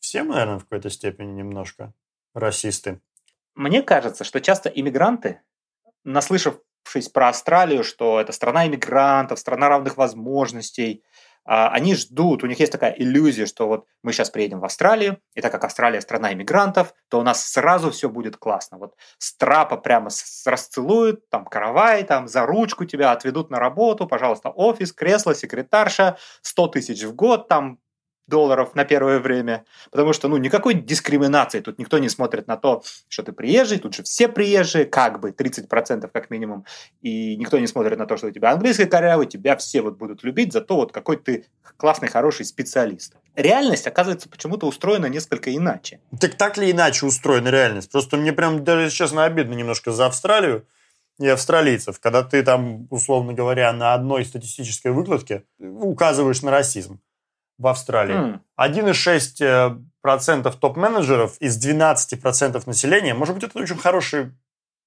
Все 0.00 0.22
наверное, 0.22 0.58
в 0.58 0.62
какой-то 0.62 0.88
степени 0.88 1.32
немножко 1.32 1.92
расисты. 2.34 3.00
Мне 3.54 3.82
кажется, 3.82 4.24
что 4.24 4.40
часто 4.40 4.68
иммигранты, 4.68 5.42
наслышавшись 6.04 7.08
про 7.12 7.28
Австралию, 7.28 7.84
что 7.84 8.20
это 8.20 8.32
страна 8.32 8.66
иммигрантов, 8.66 9.38
страна 9.38 9.68
равных 9.68 9.96
возможностей, 9.96 11.04
а, 11.44 11.70
они 11.70 11.96
ждут, 11.96 12.44
у 12.44 12.46
них 12.46 12.60
есть 12.60 12.70
такая 12.70 12.92
иллюзия, 12.92 13.46
что 13.46 13.66
вот 13.66 13.86
мы 14.02 14.12
сейчас 14.12 14.30
приедем 14.30 14.60
в 14.60 14.64
Австралию, 14.64 15.18
и 15.34 15.40
так 15.40 15.50
как 15.50 15.64
Австралия 15.64 16.00
страна 16.00 16.32
иммигрантов, 16.32 16.94
то 17.08 17.18
у 17.18 17.22
нас 17.22 17.44
сразу 17.44 17.90
все 17.90 18.08
будет 18.08 18.36
классно. 18.36 18.78
Вот 18.78 18.94
страпа 19.18 19.76
прямо 19.76 20.08
расцелуют, 20.46 21.28
там 21.30 21.44
каравай, 21.44 22.04
там 22.04 22.28
за 22.28 22.46
ручку 22.46 22.84
тебя 22.84 23.10
отведут 23.10 23.50
на 23.50 23.58
работу, 23.58 24.06
пожалуйста, 24.06 24.50
офис, 24.50 24.92
кресло, 24.92 25.34
секретарша, 25.34 26.16
100 26.42 26.68
тысяч 26.68 27.02
в 27.02 27.14
год, 27.14 27.48
там 27.48 27.78
долларов 28.26 28.74
на 28.74 28.84
первое 28.84 29.18
время, 29.18 29.64
потому 29.90 30.12
что, 30.12 30.28
ну, 30.28 30.36
никакой 30.36 30.74
дискриминации, 30.74 31.60
тут 31.60 31.78
никто 31.78 31.98
не 31.98 32.08
смотрит 32.08 32.46
на 32.46 32.56
то, 32.56 32.82
что 33.08 33.22
ты 33.22 33.32
приезжий, 33.32 33.78
тут 33.78 33.94
же 33.94 34.02
все 34.02 34.28
приезжие, 34.28 34.84
как 34.84 35.20
бы, 35.20 35.30
30% 35.30 36.08
как 36.12 36.30
минимум, 36.30 36.64
и 37.00 37.36
никто 37.36 37.58
не 37.58 37.66
смотрит 37.66 37.98
на 37.98 38.06
то, 38.06 38.16
что 38.16 38.28
у 38.28 38.30
тебя 38.30 38.52
английский 38.52 38.86
корявый, 38.86 39.26
тебя 39.26 39.56
все 39.56 39.82
вот 39.82 39.98
будут 39.98 40.22
любить 40.24 40.52
за 40.52 40.60
то, 40.60 40.76
вот 40.76 40.92
какой 40.92 41.16
ты 41.16 41.46
классный, 41.76 42.08
хороший 42.08 42.46
специалист. 42.46 43.16
Реальность, 43.34 43.86
оказывается, 43.86 44.28
почему-то 44.28 44.66
устроена 44.66 45.06
несколько 45.06 45.54
иначе. 45.54 46.00
Так 46.20 46.34
так 46.34 46.58
ли 46.58 46.70
иначе 46.70 47.06
устроена 47.06 47.48
реальность? 47.48 47.90
Просто 47.90 48.16
мне 48.16 48.32
прям 48.32 48.62
даже, 48.62 48.90
честно, 48.90 49.24
обидно 49.24 49.54
немножко 49.54 49.92
за 49.92 50.06
Австралию, 50.06 50.66
и 51.18 51.28
австралийцев, 51.28 52.00
когда 52.00 52.22
ты 52.22 52.42
там, 52.42 52.86
условно 52.90 53.34
говоря, 53.34 53.72
на 53.72 53.94
одной 53.94 54.24
статистической 54.24 54.92
выкладке 54.92 55.44
указываешь 55.58 56.42
на 56.42 56.50
расизм 56.50 57.00
в 57.62 57.66
Австралии. 57.66 58.14
Mm. 58.14 58.40
1,6% 58.60 60.58
топ-менеджеров 60.58 61.36
из 61.38 61.64
12% 61.64 62.62
населения, 62.66 63.14
может 63.14 63.34
быть, 63.34 63.44
это 63.44 63.58
очень 63.58 63.78
хороший 63.78 64.32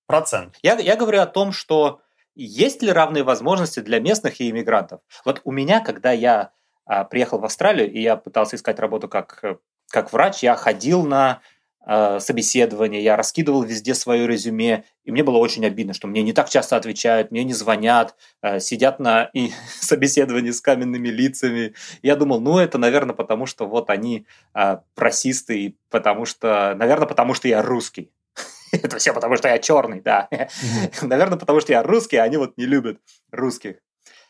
процент. 0.07 0.57
Я, 0.61 0.77
я 0.77 0.95
говорю 0.95 1.21
о 1.21 1.25
том, 1.25 1.51
что 1.51 2.01
есть 2.35 2.81
ли 2.81 2.91
равные 2.91 3.23
возможности 3.23 3.79
для 3.79 3.99
местных 3.99 4.41
и 4.41 4.49
иммигрантов. 4.49 4.99
Вот 5.23 5.41
у 5.45 5.51
меня, 5.51 5.79
когда 5.79 6.11
я 6.11 6.51
а, 6.85 7.05
приехал 7.05 7.39
в 7.39 7.45
Австралию, 7.45 7.91
и 7.91 8.01
я 8.01 8.17
пытался 8.17 8.57
искать 8.57 8.79
работу 8.79 9.07
как, 9.07 9.41
как 9.89 10.11
врач, 10.11 10.43
я 10.43 10.55
ходил 10.55 11.05
на 11.05 11.39
э, 11.85 12.19
собеседование, 12.19 13.03
я 13.03 13.15
раскидывал 13.15 13.63
везде 13.63 13.93
свое 13.93 14.27
резюме, 14.27 14.83
и 15.03 15.11
мне 15.11 15.23
было 15.23 15.37
очень 15.37 15.65
обидно, 15.65 15.93
что 15.93 16.07
мне 16.07 16.21
не 16.23 16.33
так 16.33 16.49
часто 16.49 16.75
отвечают, 16.75 17.31
мне 17.31 17.43
не 17.43 17.53
звонят, 17.53 18.15
э, 18.41 18.59
сидят 18.59 18.99
на 18.99 19.29
и, 19.33 19.51
собеседовании 19.79 20.51
с 20.51 20.61
каменными 20.61 21.09
лицами. 21.09 21.73
Я 22.01 22.15
думал, 22.15 22.41
ну 22.41 22.57
это, 22.57 22.77
наверное, 22.77 23.15
потому 23.15 23.45
что 23.45 23.67
вот 23.67 23.89
они 23.89 24.25
э, 24.53 24.77
расисты, 24.95 25.59
и 25.59 25.77
потому 25.89 26.25
что, 26.25 26.75
наверное, 26.75 27.07
потому 27.07 27.33
что 27.33 27.47
я 27.47 27.61
русский. 27.61 28.11
Это 28.71 28.97
все 28.97 29.13
потому, 29.13 29.37
что 29.37 29.47
я 29.47 29.59
черный, 29.59 30.01
да. 30.01 30.27
Наверное, 31.01 31.37
потому 31.37 31.61
что 31.61 31.71
я 31.71 31.83
русский, 31.83 32.17
а 32.17 32.23
они 32.23 32.37
вот 32.37 32.57
не 32.57 32.65
любят 32.65 32.99
русских. 33.31 33.75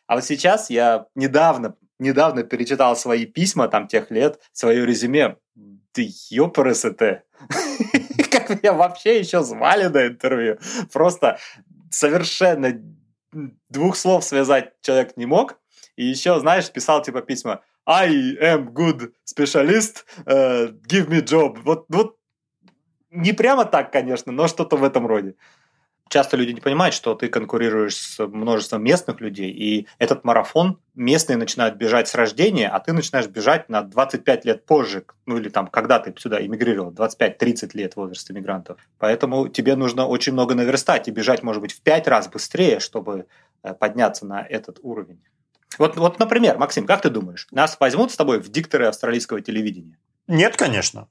А 0.08 0.16
вот 0.16 0.24
сейчас 0.24 0.70
я 0.70 1.08
недавно, 1.16 1.76
недавно 2.00 2.44
перечитал 2.44 2.96
свои 2.96 3.26
письма 3.26 3.68
там 3.68 3.88
тех 3.88 4.12
лет, 4.12 4.40
свое 4.52 4.86
резюме. 4.86 5.38
Ты 5.92 6.10
ёпарасы 6.30 6.92
ты. 6.92 7.24
Как 8.32 8.50
меня 8.50 8.74
вообще 8.74 9.20
еще 9.20 9.42
звали 9.44 9.86
на 9.86 10.08
интервью? 10.08 10.58
Просто 10.92 11.38
совершенно 11.90 12.82
двух 13.70 13.96
слов 13.96 14.24
связать 14.24 14.74
человек 14.82 15.18
не 15.18 15.26
мог. 15.26 15.60
И 15.96 16.06
еще, 16.06 16.40
знаешь, 16.40 16.72
писал 16.72 17.02
типа 17.02 17.22
письма 17.22 17.62
I 17.88 18.36
am 18.42 18.74
good 18.74 19.12
specialist, 19.26 20.06
uh, 20.26 20.74
give 20.88 21.08
me 21.08 21.22
job. 21.22 21.60
Вот, 21.64 21.86
вот 21.90 22.18
не 23.12 23.32
прямо 23.32 23.66
так, 23.66 23.92
конечно, 23.92 24.32
но 24.32 24.48
что-то 24.48 24.76
в 24.76 24.84
этом 24.84 25.08
роде 25.08 25.36
часто 26.16 26.38
люди 26.38 26.54
не 26.54 26.62
понимают, 26.62 26.96
что 26.96 27.14
ты 27.14 27.28
конкурируешь 27.28 27.98
с 27.98 28.26
множеством 28.26 28.82
местных 28.82 29.20
людей, 29.20 29.52
и 29.52 29.86
этот 29.98 30.24
марафон 30.24 30.80
местные 30.94 31.36
начинают 31.36 31.76
бежать 31.76 32.08
с 32.08 32.16
рождения, 32.16 32.70
а 32.70 32.80
ты 32.80 32.94
начинаешь 32.94 33.28
бежать 33.28 33.68
на 33.68 33.82
25 33.82 34.46
лет 34.46 34.66
позже, 34.66 35.04
ну 35.26 35.38
или 35.38 35.50
там, 35.50 35.68
когда 35.68 36.00
ты 36.00 36.14
сюда 36.18 36.42
эмигрировал, 36.46 36.94
25-30 36.94 37.72
лет 37.74 37.98
возраст 37.98 38.32
иммигрантов. 38.32 38.78
Поэтому 38.98 39.50
тебе 39.50 39.76
нужно 39.76 40.08
очень 40.08 40.32
много 40.32 40.56
наверстать 40.56 41.10
и 41.10 41.12
бежать, 41.12 41.44
может 41.44 41.62
быть, 41.62 41.74
в 41.74 41.82
5 41.82 42.08
раз 42.08 42.30
быстрее, 42.30 42.80
чтобы 42.80 43.26
э, 43.64 43.74
подняться 43.74 44.26
на 44.26 44.42
этот 44.42 44.80
уровень. 44.84 45.22
Вот, 45.78 45.98
вот, 45.98 46.18
например, 46.18 46.58
Максим, 46.58 46.86
как 46.86 47.02
ты 47.02 47.10
думаешь, 47.10 47.46
нас 47.52 47.76
возьмут 47.78 48.14
с 48.14 48.16
тобой 48.16 48.40
в 48.40 48.48
дикторы 48.48 48.86
австралийского 48.86 49.42
телевидения? 49.42 49.98
Нет, 50.28 50.56
конечно. 50.56 51.10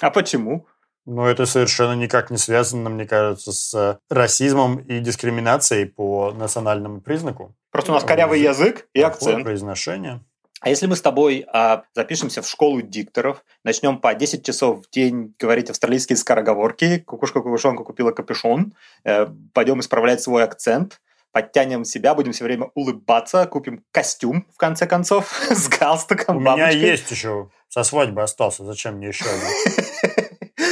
А 0.00 0.10
почему? 0.10 0.66
Но 1.04 1.28
это 1.28 1.46
совершенно 1.46 1.94
никак 1.94 2.30
не 2.30 2.38
связано, 2.38 2.88
мне 2.88 3.06
кажется, 3.06 3.52
с 3.52 3.98
расизмом 4.08 4.78
и 4.78 5.00
дискриминацией 5.00 5.86
по 5.86 6.32
национальному 6.32 7.00
признаку. 7.00 7.54
Просто 7.70 7.90
у 7.90 7.94
нас 7.94 8.04
корявый 8.04 8.40
язык 8.40 8.86
и 8.94 9.00
акцент. 9.00 9.42
произношение. 9.42 10.20
А 10.62 10.68
если 10.68 10.86
мы 10.86 10.94
с 10.94 11.02
тобой 11.02 11.44
а, 11.52 11.82
запишемся 11.92 12.40
в 12.40 12.48
школу 12.48 12.82
дикторов, 12.82 13.44
начнем 13.64 13.98
по 13.98 14.14
10 14.14 14.46
часов 14.46 14.86
в 14.86 14.90
день 14.90 15.34
говорить 15.36 15.70
австралийские 15.70 16.16
скороговорки, 16.16 17.02
кукушка-кукушонка 17.04 17.82
купила 17.82 18.12
капюшон, 18.12 18.72
э, 19.02 19.26
пойдем 19.52 19.80
исправлять 19.80 20.22
свой 20.22 20.44
акцент, 20.44 21.00
подтянем 21.32 21.84
себя, 21.84 22.14
будем 22.14 22.30
все 22.30 22.44
время 22.44 22.70
улыбаться, 22.74 23.44
купим 23.46 23.84
костюм, 23.90 24.46
в 24.54 24.56
конце 24.56 24.86
концов, 24.86 25.32
с 25.50 25.68
галстуком, 25.68 26.36
У 26.36 26.40
меня 26.40 26.68
есть 26.68 27.10
еще, 27.10 27.50
со 27.68 27.82
свадьбы 27.82 28.22
остался, 28.22 28.64
зачем 28.64 28.98
мне 28.98 29.08
еще 29.08 29.24
один? 29.24 29.81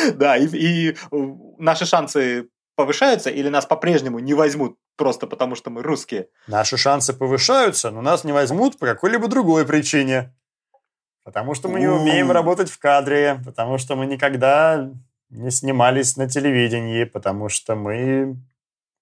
Да, 0.14 0.36
и, 0.36 0.46
и 0.46 0.96
наши 1.58 1.86
шансы 1.86 2.48
повышаются 2.76 3.30
или 3.30 3.48
нас 3.48 3.66
по-прежнему 3.66 4.18
не 4.18 4.34
возьмут 4.34 4.78
просто 4.96 5.26
потому, 5.26 5.54
что 5.54 5.70
мы 5.70 5.82
русские? 5.82 6.28
Наши 6.46 6.76
шансы 6.76 7.12
повышаются, 7.12 7.90
но 7.90 8.02
нас 8.02 8.24
не 8.24 8.32
возьмут 8.32 8.78
по 8.78 8.86
какой-либо 8.86 9.28
другой 9.28 9.66
причине. 9.66 10.34
потому 11.24 11.54
что 11.54 11.68
мы 11.68 11.80
не 11.80 11.88
умеем 11.88 12.30
работать 12.30 12.70
в 12.70 12.78
кадре, 12.78 13.40
потому 13.44 13.78
что 13.78 13.96
мы 13.96 14.06
никогда 14.06 14.90
не 15.30 15.50
снимались 15.50 16.16
на 16.16 16.28
телевидении, 16.28 17.04
потому 17.04 17.48
что 17.48 17.76
мы 17.76 18.36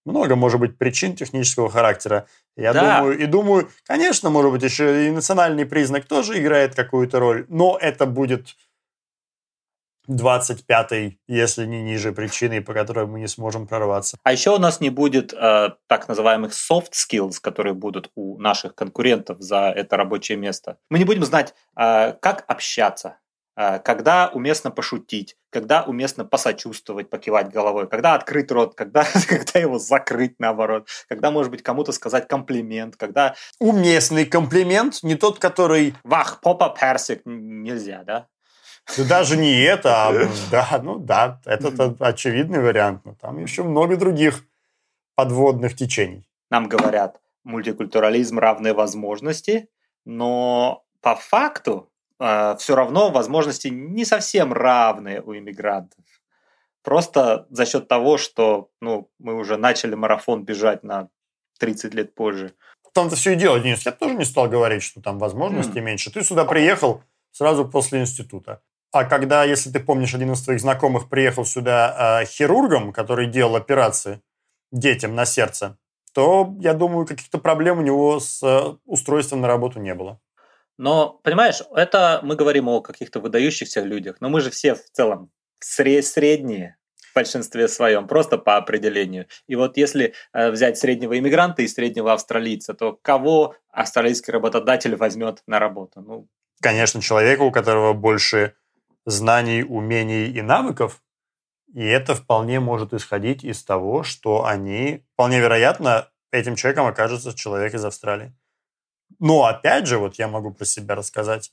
много, 0.05 0.37
может 0.37 0.59
быть, 0.61 0.79
причин 0.79 1.15
технического 1.15 1.71
характера. 1.71 2.27
Я 2.57 2.73
да. 2.73 2.99
думаю, 2.99 3.19
и 3.19 3.27
думаю, 3.27 3.71
конечно, 3.87 4.31
может 4.31 4.53
быть, 4.53 4.63
еще 4.63 5.07
и 5.07 5.11
национальный 5.11 5.67
признак 5.67 6.07
тоже 6.07 6.39
играет 6.41 6.75
какую-то 6.75 7.21
роль, 7.21 7.47
но 7.49 7.79
это 7.81 8.07
будет 8.07 8.57
25-й, 10.09 11.19
если 11.29 11.67
не 11.67 11.83
ниже 11.83 12.13
причины, 12.13 12.63
по 12.63 12.73
которой 12.73 13.07
мы 13.07 13.21
не 13.21 13.29
сможем 13.29 13.67
прорваться. 13.67 14.17
А 14.23 14.33
еще 14.33 14.55
у 14.55 14.59
нас 14.59 14.81
не 14.81 14.91
будет 14.91 15.33
э, 15.33 15.71
так 15.87 16.09
называемых 16.09 16.53
soft 16.53 16.93
skills, 16.93 17.35
которые 17.41 17.75
будут 17.75 18.11
у 18.15 18.39
наших 18.39 18.75
конкурентов 18.75 19.41
за 19.41 19.71
это 19.71 19.97
рабочее 19.97 20.39
место. 20.39 20.79
Мы 20.91 20.99
не 20.99 21.05
будем 21.05 21.25
знать, 21.25 21.55
э, 21.77 22.15
как 22.21 22.45
общаться, 22.49 23.19
э, 23.57 23.79
когда 23.81 24.31
уместно 24.33 24.71
пошутить, 24.71 25.37
когда 25.51 25.83
уместно 25.83 26.25
посочувствовать, 26.25 27.11
покивать 27.11 27.51
головой, 27.51 27.89
когда 27.89 28.15
открыть 28.15 28.51
рот, 28.51 28.75
когда, 28.75 29.05
когда 29.29 29.61
его 29.61 29.79
закрыть 29.79 30.37
наоборот, 30.39 30.89
когда, 31.09 31.31
может 31.31 31.51
быть, 31.51 31.63
кому-то 31.63 31.93
сказать 31.93 32.29
комплимент, 32.29 32.97
когда... 32.97 33.35
Уместный 33.59 34.25
комплимент, 34.25 35.03
не 35.03 35.17
тот, 35.17 35.39
который... 35.39 35.95
Вах, 36.03 36.41
попа 36.41 36.75
персик, 36.79 37.23
нельзя, 37.27 38.05
да? 38.05 38.27
Да 38.97 39.05
даже 39.05 39.37
не 39.37 39.61
это, 39.63 40.09
а 40.09 40.29
да, 40.51 40.81
ну 40.83 40.99
да, 40.99 41.41
это 41.45 41.95
очевидный 42.01 42.61
вариант, 42.61 43.05
но 43.05 43.15
там 43.15 43.39
еще 43.39 43.63
много 43.63 43.97
других 43.97 44.45
подводных 45.15 45.77
течений. 45.77 46.27
Нам 46.51 46.69
говорят, 46.69 47.21
мультикультурализм 47.45 48.39
равные 48.39 48.73
возможности, 48.73 49.69
но 50.05 50.85
по 51.01 51.17
факту 51.17 51.91
э, 52.19 52.57
все 52.59 52.75
равно 52.75 53.11
возможности 53.11 53.69
не 53.69 54.05
совсем 54.05 54.53
равные 54.53 55.21
у 55.21 55.35
иммигрантов. 55.35 56.05
Просто 56.83 57.47
за 57.51 57.67
счет 57.67 57.89
того, 57.89 58.17
что 58.17 58.71
ну, 58.81 59.11
мы 59.19 59.35
уже 59.35 59.57
начали 59.57 59.95
марафон 59.95 60.45
бежать 60.45 60.85
на 60.85 61.09
30 61.59 61.95
лет 61.95 62.15
позже. 62.15 62.55
Там-то 62.95 63.17
все 63.17 63.33
и 63.33 63.37
дело, 63.37 63.61
Денис. 63.61 63.85
Я 63.85 63.93
тоже 63.93 64.15
не 64.15 64.25
стал 64.25 64.49
говорить, 64.49 64.83
что 64.83 65.03
там 65.03 65.19
возможностей 65.19 65.81
mm. 65.81 65.83
меньше. 65.83 66.13
Ты 66.13 66.25
сюда 66.25 66.45
приехал 66.45 67.03
сразу 67.33 67.69
после 67.69 68.01
института. 68.01 68.63
А 68.99 69.05
когда, 69.05 69.45
если 69.45 69.71
ты 69.71 69.79
помнишь, 69.79 70.13
один 70.13 70.33
из 70.33 70.43
твоих 70.43 70.61
знакомых 70.61 71.09
приехал 71.09 71.45
сюда 71.45 72.21
э, 72.21 72.27
хирургом, 72.27 72.93
который 72.93 73.29
делал 73.29 73.55
операции 73.55 74.21
детям 74.73 75.15
на 75.15 75.25
сердце, 75.25 75.79
то, 76.13 76.57
я 76.59 76.75
думаю, 76.75 77.07
каких-то 77.07 77.39
проблем 77.39 77.79
у 77.79 77.83
него 77.83 78.19
с 78.19 78.43
э, 78.43 78.77
устройством 78.87 79.41
на 79.41 79.47
работу 79.47 79.79
не 79.79 79.95
было. 79.95 80.19
Но, 80.79 81.21
понимаешь, 81.23 81.63
это 81.77 82.19
мы 82.25 82.35
говорим 82.35 82.69
о 82.69 82.81
каких-то 82.81 83.21
выдающихся 83.21 83.83
людях, 83.83 84.17
но 84.19 84.31
мы 84.31 84.41
же 84.41 84.51
все 84.51 84.75
в 84.75 84.91
целом 84.91 85.31
сред 85.61 86.05
средние 86.05 86.77
в 86.97 87.15
большинстве 87.15 87.69
своем, 87.69 88.09
просто 88.09 88.37
по 88.37 88.57
определению. 88.57 89.27
И 89.47 89.55
вот 89.55 89.77
если 89.77 90.15
э, 90.33 90.51
взять 90.51 90.77
среднего 90.77 91.17
иммигранта 91.17 91.63
и 91.63 91.69
среднего 91.69 92.13
австралийца, 92.13 92.75
то 92.75 92.99
кого 93.01 93.55
австралийский 93.71 94.33
работодатель 94.33 94.97
возьмет 94.97 95.45
на 95.47 95.61
работу? 95.61 96.01
Ну, 96.01 96.29
Конечно, 96.61 97.01
человека, 97.01 97.43
у 97.43 97.53
которого 97.53 97.93
больше 97.93 98.55
знаний, 99.09 99.63
умений 99.63 100.27
и 100.27 100.43
навыков, 100.43 101.03
и 101.75 101.85
это 101.85 102.15
вполне 102.15 102.61
может 102.61 102.93
исходить 102.93 103.45
из 103.45 103.65
того, 103.65 104.03
что 104.03 104.45
они, 104.45 105.05
вполне 105.15 105.41
вероятно, 105.41 106.09
этим 106.31 106.57
человеком 106.57 106.87
окажется 106.87 107.35
человек 107.35 107.75
из 107.75 107.85
Австралии. 107.85 108.33
Но 109.19 109.45
опять 109.45 109.87
же, 109.87 109.99
вот 109.99 110.17
я 110.17 110.29
могу 110.29 110.53
про 110.53 110.65
себя 110.65 110.95
рассказать. 110.95 111.53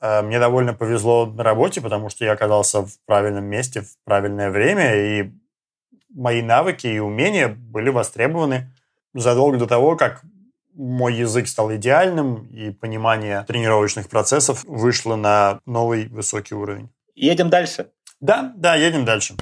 Э, 0.00 0.22
мне 0.22 0.38
довольно 0.38 0.74
повезло 0.74 1.26
на 1.26 1.42
работе, 1.42 1.80
потому 1.80 2.08
что 2.08 2.24
я 2.24 2.32
оказался 2.32 2.82
в 2.82 2.98
правильном 3.06 3.44
месте 3.44 3.82
в 3.82 3.96
правильное 4.04 4.50
время, 4.50 4.94
и 4.94 5.32
мои 6.14 6.42
навыки 6.42 6.86
и 6.86 6.98
умения 7.00 7.48
были 7.48 7.90
востребованы 7.90 8.72
задолго 9.14 9.58
до 9.58 9.66
того, 9.66 9.96
как 9.96 10.22
мой 10.74 11.14
язык 11.14 11.48
стал 11.48 11.74
идеальным, 11.74 12.46
и 12.48 12.70
понимание 12.70 13.44
тренировочных 13.46 14.08
процессов 14.08 14.64
вышло 14.64 15.16
на 15.16 15.60
новый 15.66 16.08
высокий 16.08 16.54
уровень. 16.54 16.90
Едем 17.14 17.50
дальше. 17.50 17.90
Да, 18.20 18.52
да, 18.56 18.76
едем 18.76 19.04
дальше. 19.04 19.34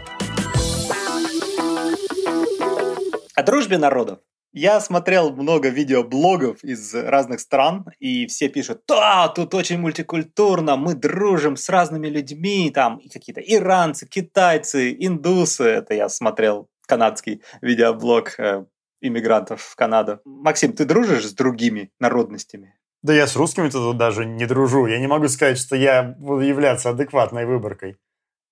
О 3.35 3.43
дружбе 3.43 3.79
народов. 3.79 4.19
Я 4.53 4.81
смотрел 4.81 5.31
много 5.31 5.69
видеоблогов 5.69 6.65
из 6.65 6.93
разных 6.93 7.39
стран, 7.39 7.87
и 8.01 8.27
все 8.27 8.49
пишут, 8.49 8.83
да, 8.89 9.29
тут 9.29 9.55
очень 9.55 9.79
мультикультурно, 9.79 10.77
мы 10.77 10.95
дружим 10.95 11.57
с 11.57 11.69
разными 11.69 12.09
людьми, 12.09 12.73
там 12.75 12.99
и 12.99 13.09
какие-то 13.09 13.41
иранцы, 13.41 14.09
китайцы, 14.09 14.93
индусы. 14.99 15.63
Это 15.63 15.95
я 15.95 16.09
смотрел 16.09 16.69
канадский 16.87 17.43
видеоблог 17.63 18.35
э, 18.41 18.65
иммигрантов 19.01 19.63
в 19.63 19.77
Канаду. 19.77 20.21
Максим, 20.25 20.73
ты 20.73 20.85
дружишь 20.85 21.27
с 21.27 21.33
другими 21.33 21.91
народностями? 21.99 22.75
Да 23.03 23.15
я 23.15 23.27
с 23.27 23.37
русскими 23.37 23.69
тут 23.69 23.97
даже 23.97 24.27
не 24.27 24.47
дружу. 24.47 24.87
Я 24.87 24.99
не 24.99 25.07
могу 25.07 25.29
сказать, 25.29 25.59
что 25.59 25.75
я 25.75 26.03
буду 26.03 26.41
являться 26.41 26.91
адекватной 26.91 27.47
выборкой. 27.47 27.97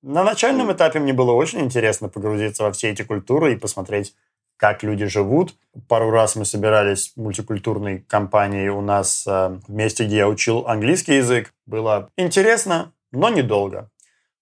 На 0.02 0.24
начальном 0.24 0.72
этапе 0.72 1.00
мне 1.00 1.12
было 1.12 1.32
очень 1.32 1.60
интересно 1.60 2.08
погрузиться 2.08 2.62
во 2.62 2.72
все 2.72 2.90
эти 2.90 3.02
культуры 3.02 3.52
и 3.52 3.56
посмотреть, 3.56 4.14
как 4.56 4.82
люди 4.82 5.06
живут. 5.06 5.54
Пару 5.88 6.10
раз 6.10 6.36
мы 6.36 6.44
собирались 6.44 7.12
в 7.14 7.20
мультикультурной 7.20 8.00
компании 8.00 8.68
у 8.68 8.80
нас 8.80 9.26
э, 9.26 9.58
в 9.66 9.70
месте, 9.70 10.04
где 10.04 10.18
я 10.18 10.28
учил 10.28 10.66
английский 10.66 11.16
язык. 11.16 11.52
Было 11.66 12.10
интересно, 12.16 12.92
но 13.12 13.28
недолго. 13.28 13.90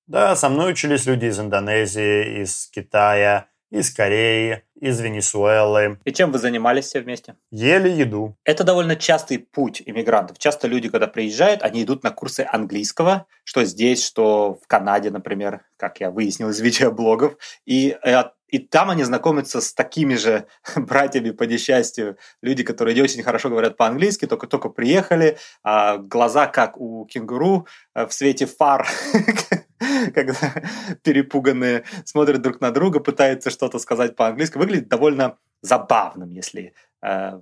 Да, 0.06 0.36
со 0.36 0.48
мной 0.48 0.72
учились 0.72 1.06
люди 1.06 1.26
из 1.26 1.40
Индонезии, 1.40 2.42
из 2.42 2.68
Китая, 2.68 3.48
из 3.70 3.92
Кореи, 3.92 4.62
из 4.80 5.00
Венесуэлы. 5.00 5.98
И 6.04 6.12
чем 6.12 6.32
вы 6.32 6.38
занимались 6.38 6.86
все 6.86 7.00
вместе? 7.00 7.36
Ели 7.50 7.88
еду. 7.88 8.36
Это 8.44 8.64
довольно 8.64 8.96
частый 8.96 9.38
путь 9.38 9.82
иммигрантов. 9.84 10.38
Часто 10.38 10.68
люди, 10.68 10.88
когда 10.88 11.06
приезжают, 11.06 11.62
они 11.62 11.82
идут 11.82 12.02
на 12.02 12.10
курсы 12.10 12.46
английского, 12.50 13.26
что 13.44 13.64
здесь, 13.64 14.04
что 14.04 14.58
в 14.62 14.66
Канаде, 14.66 15.10
например, 15.10 15.62
как 15.76 16.00
я 16.00 16.10
выяснил 16.10 16.50
из 16.50 16.60
видеоблогов. 16.60 17.36
И 17.64 17.96
э, 18.04 18.22
и 18.48 18.58
там 18.58 18.90
они 18.90 19.02
знакомятся 19.02 19.60
с 19.60 19.74
такими 19.74 20.14
же 20.14 20.46
братьями 20.76 21.30
по 21.30 21.42
несчастью. 21.44 22.16
Люди, 22.42 22.62
которые 22.62 22.94
не 22.94 23.02
очень 23.02 23.22
хорошо 23.22 23.48
говорят 23.48 23.76
по-английски, 23.76 24.26
только-только 24.26 24.68
приехали, 24.68 25.38
а 25.62 25.98
глаза 25.98 26.46
как 26.46 26.78
у 26.78 27.06
кенгуру 27.06 27.66
э, 27.94 28.06
в 28.06 28.12
свете 28.12 28.46
фар, 28.46 28.86
когда 30.14 30.62
перепуганные 31.02 31.84
смотрят 32.04 32.42
друг 32.42 32.60
на 32.60 32.70
друга, 32.70 33.00
пытаются 33.00 33.50
что-то 33.50 33.78
сказать 33.78 34.16
по-английски. 34.16 34.58
Выглядит 34.58 34.88
довольно 34.88 35.36
забавным, 35.62 36.32
если 36.32 36.74
э, 37.02 37.40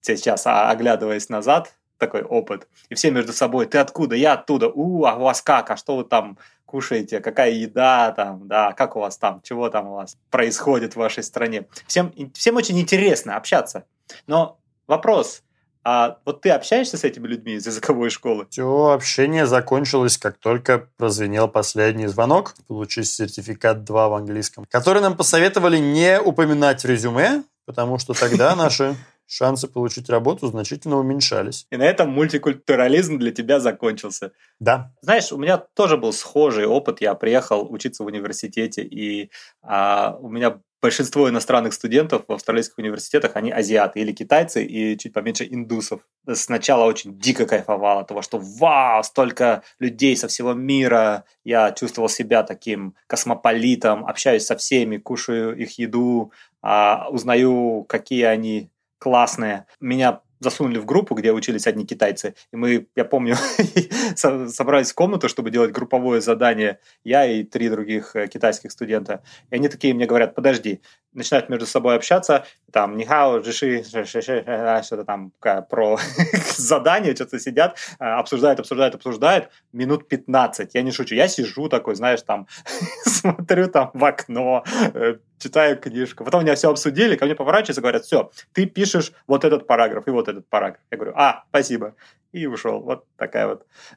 сейчас, 0.00 0.46
а, 0.46 0.70
оглядываясь 0.70 1.28
назад, 1.28 1.74
такой 1.98 2.22
опыт. 2.22 2.68
И 2.88 2.94
все 2.94 3.10
между 3.10 3.32
собой, 3.32 3.66
ты 3.66 3.78
откуда, 3.78 4.14
я 4.14 4.34
оттуда, 4.34 4.68
у, 4.68 5.04
а 5.04 5.16
у 5.16 5.22
вас 5.22 5.42
как, 5.42 5.70
а 5.70 5.76
что 5.76 5.96
вы 5.96 6.04
там 6.04 6.38
кушаете, 6.64 7.20
какая 7.20 7.50
еда 7.50 8.12
там, 8.12 8.46
да, 8.46 8.72
как 8.72 8.96
у 8.96 9.00
вас 9.00 9.16
там, 9.18 9.40
чего 9.42 9.68
там 9.70 9.88
у 9.88 9.94
вас 9.94 10.16
происходит 10.30 10.94
в 10.94 10.96
вашей 10.96 11.22
стране. 11.22 11.66
Всем, 11.86 12.12
всем 12.34 12.56
очень 12.56 12.78
интересно 12.78 13.36
общаться. 13.36 13.86
Но 14.26 14.58
вопрос, 14.86 15.42
а 15.90 16.18
вот 16.26 16.42
ты 16.42 16.50
общаешься 16.50 16.98
с 16.98 17.04
этими 17.04 17.26
людьми 17.26 17.54
из 17.54 17.66
языковой 17.66 18.10
школы? 18.10 18.46
Все 18.50 18.88
общение 18.88 19.46
закончилось, 19.46 20.18
как 20.18 20.36
только 20.36 20.86
прозвенел 20.98 21.48
последний 21.48 22.08
звонок, 22.08 22.54
получить 22.66 23.08
сертификат 23.08 23.84
2 23.84 24.08
в 24.10 24.12
английском, 24.12 24.66
который 24.68 25.00
нам 25.00 25.16
посоветовали 25.16 25.78
не 25.78 26.20
упоминать 26.20 26.82
в 26.82 26.86
резюме, 26.86 27.42
потому 27.64 27.98
что 27.98 28.12
тогда 28.12 28.54
наши 28.64 28.96
шансы 29.26 29.66
получить 29.66 30.10
работу 30.10 30.48
значительно 30.48 30.98
уменьшались. 30.98 31.66
И 31.70 31.78
на 31.78 31.84
этом 31.84 32.10
мультикультурализм 32.10 33.18
для 33.18 33.30
тебя 33.30 33.58
закончился. 33.58 34.32
Да. 34.60 34.92
Знаешь, 35.00 35.32
у 35.32 35.38
меня 35.38 35.56
тоже 35.56 35.96
был 35.96 36.12
схожий 36.12 36.66
опыт. 36.66 37.00
Я 37.00 37.14
приехал 37.14 37.66
учиться 37.72 38.04
в 38.04 38.06
университете, 38.08 38.82
и 38.82 39.30
а, 39.62 40.18
у 40.20 40.28
меня 40.28 40.60
большинство 40.80 41.28
иностранных 41.28 41.72
студентов 41.72 42.24
в 42.28 42.32
австралийских 42.32 42.78
университетах, 42.78 43.36
они 43.36 43.50
азиаты 43.50 44.00
или 44.00 44.12
китайцы, 44.12 44.64
и 44.64 44.96
чуть 44.96 45.12
поменьше 45.12 45.46
индусов. 45.48 46.02
Сначала 46.32 46.84
очень 46.84 47.18
дико 47.18 47.46
кайфовал 47.46 47.98
от 47.98 48.08
того, 48.08 48.22
что 48.22 48.38
вау, 48.38 49.02
столько 49.02 49.62
людей 49.78 50.16
со 50.16 50.28
всего 50.28 50.52
мира. 50.52 51.24
Я 51.44 51.72
чувствовал 51.72 52.08
себя 52.08 52.42
таким 52.42 52.94
космополитом, 53.06 54.06
общаюсь 54.06 54.46
со 54.46 54.56
всеми, 54.56 54.98
кушаю 54.98 55.56
их 55.56 55.78
еду, 55.78 56.32
а, 56.62 57.08
узнаю, 57.10 57.84
какие 57.88 58.24
они 58.24 58.70
классные. 58.98 59.66
Меня 59.80 60.20
засунули 60.40 60.78
в 60.78 60.84
группу, 60.84 61.14
где 61.14 61.32
учились 61.32 61.66
одни 61.66 61.84
китайцы. 61.84 62.34
И 62.52 62.56
мы, 62.56 62.86
я 62.96 63.04
помню, 63.04 63.36
собрались 64.14 64.92
в 64.92 64.94
комнату, 64.94 65.28
чтобы 65.28 65.50
делать 65.50 65.72
групповое 65.72 66.20
задание. 66.20 66.78
Я 67.04 67.26
и 67.26 67.44
три 67.44 67.68
других 67.68 68.14
э, 68.16 68.28
китайских 68.28 68.72
студента. 68.72 69.22
И 69.50 69.56
они 69.56 69.68
такие 69.68 69.94
мне 69.94 70.06
говорят, 70.06 70.34
подожди, 70.34 70.80
начинают 71.12 71.48
между 71.48 71.66
собой 71.66 71.96
общаться, 71.96 72.46
там, 72.72 72.96
нихао, 72.96 73.42
жиши, 73.42 73.82
что-то 73.84 75.04
там 75.04 75.32
про 75.40 75.98
задание, 76.56 77.14
что-то 77.14 77.38
сидят, 77.38 77.78
обсуждают, 77.98 78.60
обсуждают, 78.60 78.94
обсуждают, 78.94 79.48
минут 79.72 80.08
15, 80.08 80.74
я 80.74 80.82
не 80.82 80.92
шучу, 80.92 81.14
я 81.14 81.28
сижу 81.28 81.68
такой, 81.68 81.94
знаешь, 81.94 82.22
там, 82.22 82.46
смотрю 83.04 83.68
там 83.68 83.90
в 83.94 84.04
окно, 84.04 84.64
э, 84.94 85.16
читаю 85.38 85.78
книжку. 85.78 86.24
Потом 86.24 86.42
меня 86.42 86.54
все 86.54 86.70
обсудили, 86.70 87.16
ко 87.16 87.24
мне 87.24 87.34
поворачиваются, 87.34 87.80
говорят, 87.80 88.04
все, 88.04 88.30
ты 88.52 88.66
пишешь 88.66 89.12
вот 89.26 89.44
этот 89.44 89.66
параграф 89.66 90.06
и 90.06 90.10
вот 90.10 90.28
этот 90.28 90.48
параграф. 90.48 90.80
Я 90.90 90.96
говорю, 90.96 91.14
а, 91.16 91.44
спасибо. 91.48 91.94
И 92.32 92.46
ушел. 92.46 92.80
Вот 92.80 93.06
такая 93.16 93.46
вот 93.46 93.66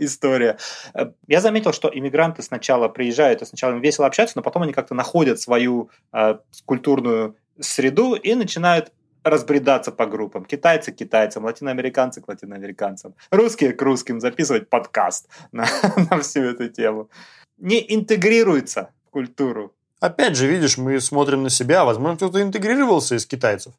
история. 0.00 0.56
Э, 0.94 1.10
я 1.26 1.40
заметил, 1.40 1.72
что 1.72 1.90
иммигранты 1.92 2.42
сначала 2.42 2.88
приезжают, 2.88 3.42
и 3.42 3.44
сначала 3.44 3.72
им 3.72 3.80
весело 3.80 4.06
общаться, 4.06 4.32
но 4.36 4.42
потом 4.42 4.62
они 4.62 4.72
как-то 4.72 4.94
находят 4.94 5.40
свою 5.40 5.90
э, 6.12 6.38
культурную 6.64 7.36
среду 7.60 8.14
и 8.14 8.34
начинают 8.34 8.92
разбредаться 9.26 9.92
по 9.92 10.06
группам. 10.06 10.44
Китайцы 10.44 10.92
к 10.92 10.96
китайцам, 10.96 11.44
латиноамериканцы 11.44 12.20
к 12.20 12.28
латиноамериканцам, 12.28 13.14
русские 13.30 13.72
к 13.72 13.82
русским, 13.82 14.20
записывать 14.20 14.70
подкаст 14.70 15.28
на, 15.52 15.66
на 16.10 16.20
всю 16.20 16.42
эту 16.42 16.68
тему. 16.68 17.10
Не 17.58 17.84
интегрируется 17.94 18.90
в 19.06 19.10
культуру. 19.10 19.74
Опять 20.06 20.36
же, 20.36 20.46
видишь, 20.46 20.78
мы 20.78 21.00
смотрим 21.00 21.42
на 21.42 21.50
себя, 21.50 21.84
возможно, 21.84 22.16
кто-то 22.16 22.40
интегрировался 22.40 23.16
из 23.16 23.26
китайцев. 23.26 23.74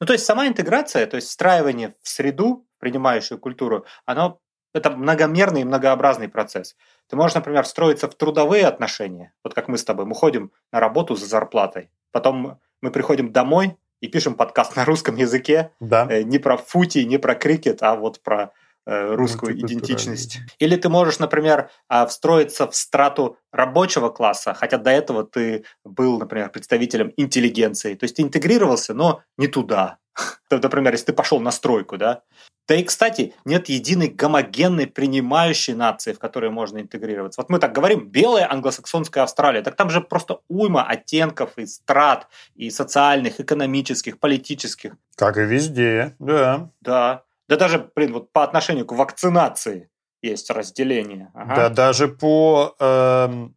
Ну, 0.00 0.06
то 0.06 0.14
есть 0.14 0.24
сама 0.24 0.46
интеграция, 0.46 1.06
то 1.06 1.16
есть 1.16 1.28
встраивание 1.28 1.94
в 2.00 2.08
среду, 2.08 2.66
принимающую 2.78 3.38
культуру, 3.38 3.84
оно 4.06 4.40
это 4.72 4.90
многомерный 4.90 5.60
и 5.60 5.64
многообразный 5.64 6.30
процесс. 6.30 6.74
Ты 7.10 7.16
можешь, 7.16 7.34
например, 7.34 7.64
встроиться 7.64 8.08
в 8.08 8.14
трудовые 8.14 8.66
отношения, 8.66 9.34
вот 9.44 9.52
как 9.52 9.68
мы 9.68 9.76
с 9.76 9.84
тобой, 9.84 10.06
мы 10.06 10.14
ходим 10.14 10.52
на 10.72 10.80
работу 10.80 11.16
за 11.16 11.26
зарплатой, 11.26 11.90
потом 12.12 12.58
мы 12.80 12.90
приходим 12.90 13.30
домой 13.30 13.76
и 14.00 14.08
пишем 14.08 14.36
подкаст 14.36 14.74
на 14.74 14.86
русском 14.86 15.16
языке, 15.16 15.72
да. 15.80 16.06
э, 16.08 16.22
не 16.22 16.38
про 16.38 16.56
фути, 16.56 17.00
не 17.00 17.18
про 17.18 17.34
крикет, 17.34 17.82
а 17.82 17.94
вот 17.94 18.22
про 18.22 18.52
русскую 18.88 19.58
идентичность. 19.58 20.38
Или 20.58 20.76
ты 20.76 20.88
можешь, 20.88 21.18
например, 21.18 21.70
а, 21.88 22.06
встроиться 22.06 22.66
в 22.66 22.74
страту 22.74 23.36
рабочего 23.52 24.08
класса, 24.08 24.54
хотя 24.54 24.78
до 24.78 24.90
этого 24.90 25.24
ты 25.24 25.64
был, 25.84 26.18
например, 26.18 26.50
представителем 26.50 27.12
интеллигенции. 27.16 27.94
То 27.94 28.04
есть 28.04 28.16
ты 28.16 28.22
интегрировался, 28.22 28.94
но 28.94 29.22
не 29.36 29.46
туда. 29.46 29.98
Например, 30.50 30.92
если 30.92 31.06
ты 31.06 31.12
пошел 31.12 31.40
на 31.40 31.50
стройку, 31.50 31.96
да? 31.96 32.22
Да 32.66 32.74
и, 32.74 32.82
кстати, 32.82 33.34
нет 33.46 33.70
единой 33.70 34.08
гомогенной 34.08 34.86
принимающей 34.86 35.72
нации, 35.72 36.12
в 36.12 36.18
которой 36.18 36.50
можно 36.50 36.78
интегрироваться. 36.78 37.40
Вот 37.40 37.48
мы 37.48 37.58
так 37.58 37.72
говорим, 37.72 38.08
белая 38.08 38.50
англосаксонская 38.50 39.24
Австралия, 39.24 39.62
так 39.62 39.74
там 39.74 39.88
же 39.88 40.02
просто 40.02 40.40
уйма 40.48 40.84
оттенков 40.84 41.56
и 41.56 41.64
страт, 41.64 42.26
и 42.54 42.68
социальных, 42.68 43.40
экономических, 43.40 44.18
политических. 44.18 44.96
Как 45.16 45.38
и 45.38 45.42
везде, 45.42 46.14
да. 46.18 46.70
Да. 46.82 47.22
Да 47.48 47.56
даже, 47.56 47.90
блин, 47.94 48.12
вот 48.12 48.32
по 48.32 48.44
отношению 48.44 48.86
к 48.86 48.92
вакцинации 48.92 49.90
есть 50.22 50.50
разделение. 50.50 51.30
Ага. 51.34 51.54
Да, 51.54 51.68
даже 51.68 52.08
по 52.08 52.74
э, 52.78 53.48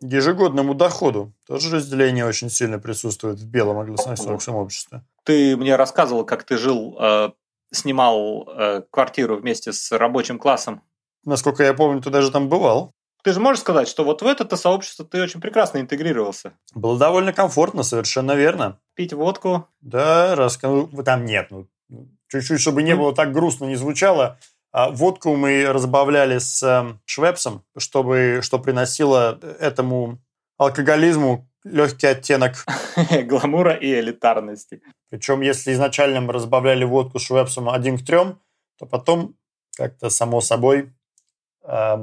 ежегодному 0.00 0.74
доходу 0.74 1.34
тоже 1.46 1.74
разделение 1.74 2.24
очень 2.24 2.50
сильно 2.50 2.78
присутствует 2.78 3.38
в 3.38 3.46
белом 3.46 3.78
англосаксонском 3.78 4.56
обществе. 4.56 5.02
Ты 5.24 5.56
мне 5.56 5.76
рассказывал, 5.76 6.24
как 6.24 6.44
ты 6.44 6.56
жил, 6.56 6.96
э, 6.98 7.30
снимал 7.72 8.48
э, 8.48 8.82
квартиру 8.90 9.36
вместе 9.36 9.72
с 9.72 9.92
рабочим 9.92 10.38
классом. 10.38 10.82
Насколько 11.24 11.64
я 11.64 11.74
помню, 11.74 12.00
ты 12.00 12.10
даже 12.10 12.30
там 12.30 12.48
бывал. 12.48 12.92
Ты 13.24 13.32
же 13.32 13.40
можешь 13.40 13.62
сказать, 13.62 13.88
что 13.88 14.04
вот 14.04 14.22
в 14.22 14.26
это 14.26 14.56
сообщество 14.56 15.04
ты 15.04 15.20
очень 15.20 15.40
прекрасно 15.40 15.78
интегрировался. 15.78 16.52
Было 16.74 16.96
довольно 16.96 17.32
комфортно, 17.32 17.82
совершенно 17.82 18.36
верно. 18.36 18.78
Пить 18.94 19.12
водку. 19.12 19.66
Да, 19.80 20.36
раз... 20.36 20.58
там 20.58 21.24
нет, 21.24 21.48
ну, 21.50 21.66
чуть-чуть, 22.40 22.60
чтобы 22.60 22.82
не 22.82 22.94
было 22.94 23.14
так 23.14 23.32
грустно, 23.32 23.66
не 23.66 23.76
звучало, 23.76 24.38
а 24.72 24.90
водку 24.90 25.34
мы 25.36 25.72
разбавляли 25.72 26.38
с 26.38 26.62
эм, 26.62 27.00
швепсом, 27.06 27.64
чтобы, 27.78 28.40
что 28.42 28.58
приносило 28.58 29.38
этому 29.58 30.18
алкоголизму 30.58 31.48
легкий 31.64 32.06
оттенок. 32.06 32.64
Гламура 33.24 33.74
и 33.74 33.92
элитарности. 34.00 34.82
Причем, 35.08 35.40
если 35.40 35.72
изначально 35.72 36.20
мы 36.20 36.32
разбавляли 36.32 36.84
водку 36.84 37.18
с 37.18 37.22
швепсом 37.22 37.68
один 37.68 37.98
к 37.98 38.04
трем, 38.04 38.40
то 38.78 38.86
потом 38.86 39.36
как-то 39.76 40.10
само 40.10 40.40
собой 40.40 40.92
э, 41.62 41.96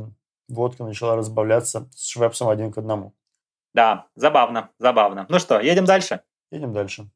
водка 0.48 0.84
начала 0.84 1.16
разбавляться 1.16 1.90
с 1.96 2.08
швепсом 2.08 2.50
один 2.50 2.72
к 2.72 2.78
одному. 2.78 3.14
Да, 3.74 4.08
забавно, 4.16 4.70
забавно. 4.80 5.26
Ну 5.30 5.40
что, 5.40 5.60
едем 5.60 5.86
дальше? 5.86 6.22
Едем 6.52 6.74
дальше. 6.74 7.10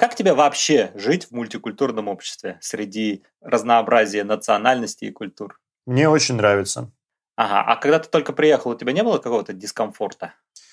Как 0.00 0.14
тебе 0.14 0.32
вообще 0.32 0.92
жить 0.94 1.26
в 1.26 1.32
мультикультурном 1.32 2.08
обществе 2.08 2.56
среди 2.62 3.22
разнообразия 3.42 4.24
национальностей 4.24 5.08
и 5.08 5.12
культур? 5.12 5.60
Мне 5.84 6.08
очень 6.08 6.36
нравится. 6.36 6.90
Ага, 7.36 7.60
а 7.60 7.76
когда 7.76 7.98
ты 7.98 8.08
только 8.08 8.32
приехал, 8.32 8.70
у 8.70 8.74
тебя 8.74 8.92
не 8.92 9.02
было 9.02 9.18
какого-то 9.18 9.52
дискомфорта? 9.52 10.32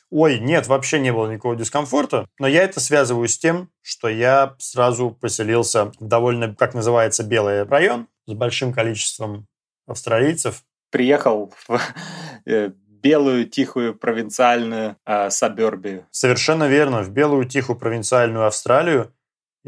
Ой, 0.09 0.39
нет, 0.39 0.67
вообще 0.67 0.99
не 0.99 1.11
было 1.11 1.29
никакого 1.29 1.57
дискомфорта. 1.57 2.25
Но 2.39 2.47
я 2.47 2.63
это 2.63 2.79
связываю 2.79 3.27
с 3.27 3.37
тем, 3.37 3.69
что 3.81 4.07
я 4.07 4.55
сразу 4.59 5.11
поселился 5.11 5.91
в 5.99 6.07
довольно, 6.07 6.55
как 6.55 6.73
называется, 6.73 7.23
белый 7.23 7.63
район 7.63 8.07
с 8.27 8.33
большим 8.33 8.71
количеством 8.71 9.45
австралийцев. 9.87 10.63
Приехал 10.89 11.53
в 11.67 11.81
э, 12.45 12.71
белую 13.01 13.45
тихую 13.49 13.93
провинциальную 13.93 14.95
э, 15.05 15.29
сабербию. 15.29 16.05
Совершенно 16.11 16.67
верно, 16.67 17.03
в 17.03 17.09
белую 17.09 17.45
тихую 17.45 17.77
провинциальную 17.77 18.45
Австралию. 18.45 19.13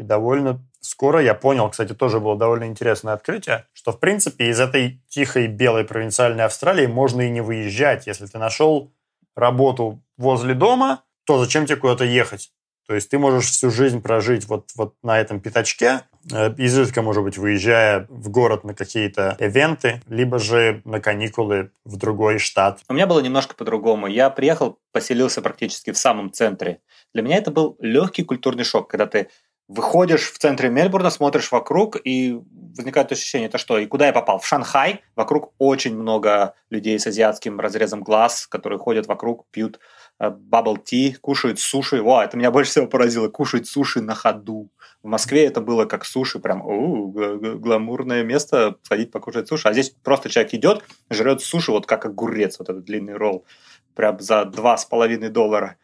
И 0.00 0.02
довольно 0.02 0.64
скоро 0.80 1.20
я 1.20 1.34
понял, 1.34 1.68
кстати, 1.68 1.92
тоже 1.92 2.20
было 2.20 2.34
довольно 2.34 2.64
интересное 2.64 3.12
открытие, 3.12 3.66
что, 3.74 3.92
в 3.92 4.00
принципе, 4.00 4.48
из 4.48 4.58
этой 4.58 5.02
тихой 5.10 5.46
белой 5.46 5.84
провинциальной 5.84 6.44
Австралии 6.44 6.86
можно 6.86 7.20
и 7.20 7.28
не 7.28 7.42
выезжать. 7.42 8.06
Если 8.06 8.24
ты 8.24 8.38
нашел 8.38 8.94
работу 9.36 10.02
возле 10.16 10.54
дома, 10.54 11.02
то 11.26 11.38
зачем 11.38 11.66
тебе 11.66 11.76
куда-то 11.76 12.04
ехать? 12.04 12.50
То 12.86 12.94
есть 12.94 13.10
ты 13.10 13.18
можешь 13.18 13.50
всю 13.50 13.70
жизнь 13.70 14.00
прожить 14.00 14.48
вот, 14.48 14.70
вот 14.74 14.94
на 15.02 15.20
этом 15.20 15.38
пятачке, 15.38 16.00
э, 16.32 16.52
изредка, 16.56 17.02
может 17.02 17.22
быть, 17.22 17.36
выезжая 17.36 18.06
в 18.08 18.30
город 18.30 18.64
на 18.64 18.74
какие-то 18.74 19.36
ивенты, 19.38 20.00
либо 20.08 20.38
же 20.38 20.80
на 20.84 20.98
каникулы 20.98 21.72
в 21.84 21.98
другой 21.98 22.38
штат. 22.38 22.80
У 22.88 22.94
меня 22.94 23.06
было 23.06 23.20
немножко 23.20 23.54
по-другому. 23.54 24.06
Я 24.06 24.30
приехал, 24.30 24.78
поселился 24.92 25.42
практически 25.42 25.92
в 25.92 25.98
самом 25.98 26.32
центре. 26.32 26.80
Для 27.14 27.22
меня 27.22 27.36
это 27.36 27.50
был 27.50 27.76
легкий 27.80 28.24
культурный 28.24 28.64
шок, 28.64 28.90
когда 28.90 29.06
ты 29.06 29.28
выходишь 29.70 30.32
в 30.32 30.38
центре 30.38 30.68
Мельбурна, 30.68 31.10
смотришь 31.10 31.52
вокруг, 31.52 31.96
и 32.02 32.40
возникает 32.76 33.12
ощущение, 33.12 33.48
это 33.48 33.56
что, 33.56 33.78
и 33.78 33.86
куда 33.86 34.06
я 34.06 34.12
попал? 34.12 34.40
В 34.40 34.46
Шанхай. 34.46 35.02
Вокруг 35.14 35.52
очень 35.58 35.96
много 35.96 36.54
людей 36.70 36.98
с 36.98 37.06
азиатским 37.06 37.60
разрезом 37.60 38.02
глаз, 38.02 38.48
которые 38.48 38.80
ходят 38.80 39.06
вокруг, 39.06 39.46
пьют 39.52 39.78
бабл 40.18 40.76
э, 40.76 40.80
ти, 40.84 41.16
кушают 41.20 41.60
суши. 41.60 42.02
Во, 42.02 42.22
это 42.22 42.36
меня 42.36 42.50
больше 42.50 42.72
всего 42.72 42.88
поразило. 42.88 43.28
Кушать 43.28 43.68
суши 43.68 44.00
на 44.00 44.14
ходу. 44.14 44.70
В 45.04 45.06
Москве 45.06 45.46
это 45.46 45.60
было 45.60 45.84
как 45.84 46.04
суши, 46.04 46.40
прям 46.40 46.66
у, 46.66 47.12
гламурное 47.12 48.24
место, 48.24 48.76
сходить 48.82 49.12
покушать 49.12 49.46
суши. 49.48 49.68
А 49.68 49.72
здесь 49.72 49.90
просто 49.90 50.28
человек 50.28 50.52
идет, 50.52 50.84
жрет 51.10 51.42
суши, 51.42 51.70
вот 51.70 51.86
как 51.86 52.04
огурец, 52.06 52.58
вот 52.58 52.68
этот 52.68 52.84
длинный 52.84 53.14
ролл, 53.14 53.46
прям 53.94 54.18
за 54.18 54.44
два 54.44 54.76
с 54.76 54.84
половиной 54.84 55.30
доллара. 55.30 55.76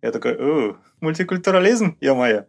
Я 0.00 0.12
такой, 0.12 0.36
у, 0.36 0.76
мультикультурализм, 1.00 1.98
ё-моё. 2.00 2.46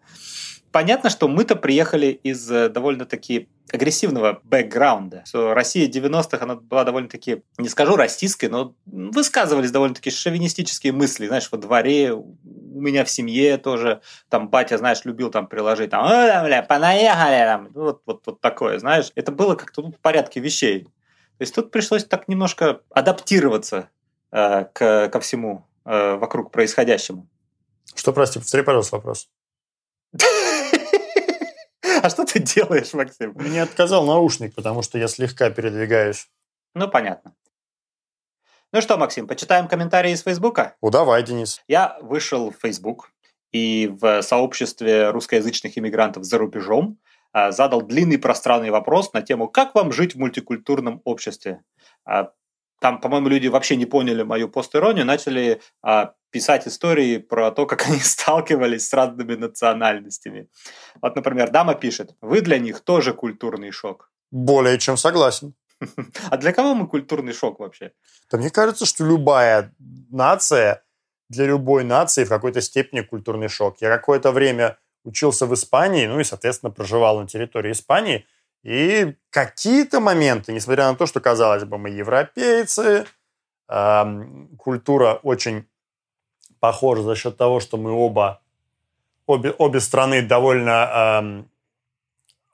Понятно, 0.74 1.12
что 1.12 1.28
мы-то 1.28 1.56
приехали 1.56 2.08
из 2.08 2.50
э, 2.52 2.68
довольно-таки 2.68 3.48
агрессивного 3.72 4.42
бэкграунда. 4.44 5.22
Что 5.24 5.54
Россия 5.54 5.88
90-х, 5.88 6.40
она 6.42 6.56
была 6.56 6.84
довольно-таки, 6.84 7.44
не 7.60 7.70
скажу 7.70 7.96
расистской, 7.96 8.50
но 8.50 8.74
высказывались 8.88 9.70
довольно-таки 9.70 10.10
шовинистические 10.10 10.92
мысли. 10.92 11.28
Знаешь, 11.28 11.48
во 11.52 11.60
дворе, 11.60 12.14
у 12.14 12.36
меня 12.82 13.06
в 13.06 13.10
семье 13.12 13.60
тоже, 13.60 14.02
там 14.30 14.50
батя, 14.50 14.80
знаешь, 14.80 15.06
любил 15.06 15.30
там 15.30 15.46
приложить, 15.46 15.92
там, 15.92 16.08
э, 16.08 16.44
бля, 16.44 16.64
понаехали, 16.64 17.46
там, 17.46 17.70
вот, 17.76 18.02
вот, 18.08 18.24
вот 18.26 18.42
такое, 18.42 18.80
знаешь. 18.80 19.12
Это 19.14 19.32
было 19.32 19.54
как-то 19.54 19.84
ну, 19.84 19.92
в 19.92 20.00
порядке 20.00 20.40
вещей. 20.40 20.86
То 20.86 21.42
есть 21.42 21.54
тут 21.54 21.70
пришлось 21.70 22.04
так 22.04 22.28
немножко 22.28 22.82
адаптироваться 22.90 23.90
э, 24.32 24.66
к, 24.74 25.10
ко 25.10 25.20
всему 25.20 25.68
э, 25.86 26.16
вокруг 26.16 26.50
происходящему. 26.52 27.28
Что, 27.94 28.12
прости, 28.12 28.40
повтори, 28.40 28.64
пожалуйста, 28.64 28.96
вопрос. 28.96 29.30
А 32.08 32.10
что 32.10 32.26
ты 32.26 32.40
делаешь, 32.40 32.94
Максим? 32.94 33.32
Мне 33.36 33.62
отказал 33.62 34.06
наушник, 34.06 34.54
потому 34.56 34.82
что 34.82 34.98
я 34.98 35.08
слегка 35.08 35.50
передвигаюсь. 35.50 36.28
Ну, 36.76 36.90
понятно. 36.90 37.34
Ну 38.74 38.82
что, 38.82 38.98
Максим, 38.98 39.26
почитаем 39.26 39.70
комментарии 39.70 40.12
из 40.12 40.22
Фейсбука? 40.24 40.76
Ну, 40.82 40.90
давай, 40.90 41.24
Денис. 41.24 41.64
Я 41.68 41.98
вышел 42.02 42.52
в 42.52 42.56
Фейсбук 42.62 43.12
и 43.54 43.90
в 44.02 44.22
сообществе 44.22 45.12
русскоязычных 45.12 45.78
иммигрантов 45.78 46.26
за 46.26 46.40
рубежом 46.40 46.98
а, 47.32 47.52
задал 47.54 47.82
длинный 47.82 48.18
пространный 48.18 48.72
вопрос 48.72 49.14
на 49.14 49.22
тему 49.22 49.48
«Как 49.48 49.74
вам 49.74 49.94
жить 49.94 50.16
в 50.16 50.20
мультикультурном 50.20 51.02
обществе?». 51.06 51.62
А, 52.04 52.32
там, 52.82 53.00
по-моему, 53.00 53.30
люди 53.30 53.48
вообще 53.48 53.78
не 53.78 53.86
поняли 53.86 54.24
мою 54.24 54.50
постиронию, 54.50 55.06
начали 55.06 55.62
а, 55.82 56.16
писать 56.34 56.68
истории 56.68 57.20
про 57.20 57.52
то, 57.52 57.66
как 57.66 57.86
они 57.88 58.00
сталкивались 58.00 58.90
с 58.90 58.94
разными 58.94 59.36
национальностями. 59.36 60.48
Вот, 61.02 61.16
например, 61.16 61.52
дама 61.52 61.76
пишет, 61.76 62.16
вы 62.22 62.42
для 62.42 62.60
них 62.60 62.82
тоже 62.82 63.14
культурный 63.14 63.72
шок. 63.72 64.12
Более 64.32 64.78
чем 64.78 64.98
согласен. 64.98 65.54
А 66.32 66.38
для 66.38 66.54
кого 66.54 66.76
мы 66.76 66.88
культурный 66.88 67.34
шок 67.34 67.60
вообще? 67.60 67.92
Да 68.32 68.38
мне 68.38 68.50
кажется, 68.50 68.86
что 68.86 69.06
любая 69.06 69.74
нация, 70.12 70.84
для 71.30 71.46
любой 71.46 71.84
нации 71.84 72.26
в 72.26 72.30
какой-то 72.30 72.62
степени 72.62 73.02
культурный 73.02 73.50
шок. 73.50 73.82
Я 73.82 73.90
какое-то 73.90 74.32
время 74.32 74.78
учился 75.04 75.46
в 75.46 75.54
Испании, 75.54 76.08
ну 76.08 76.20
и, 76.20 76.24
соответственно, 76.24 76.72
проживал 76.72 77.20
на 77.20 77.28
территории 77.28 77.72
Испании. 77.72 78.26
И 78.64 79.16
какие-то 79.30 80.00
моменты, 80.00 80.54
несмотря 80.54 80.90
на 80.90 80.96
то, 80.96 81.06
что, 81.06 81.20
казалось 81.20 81.64
бы, 81.64 81.78
мы 81.78 81.90
европейцы, 81.90 83.06
культура 84.58 85.20
очень 85.24 85.66
похожа 86.64 87.02
за 87.04 87.16
счет 87.18 87.36
того, 87.36 87.60
что 87.60 87.76
мы 87.76 87.92
оба, 87.92 88.40
обе, 89.28 89.52
обе 89.52 89.82
страны 89.82 90.22
довольно 90.22 90.72
э, 90.72 91.44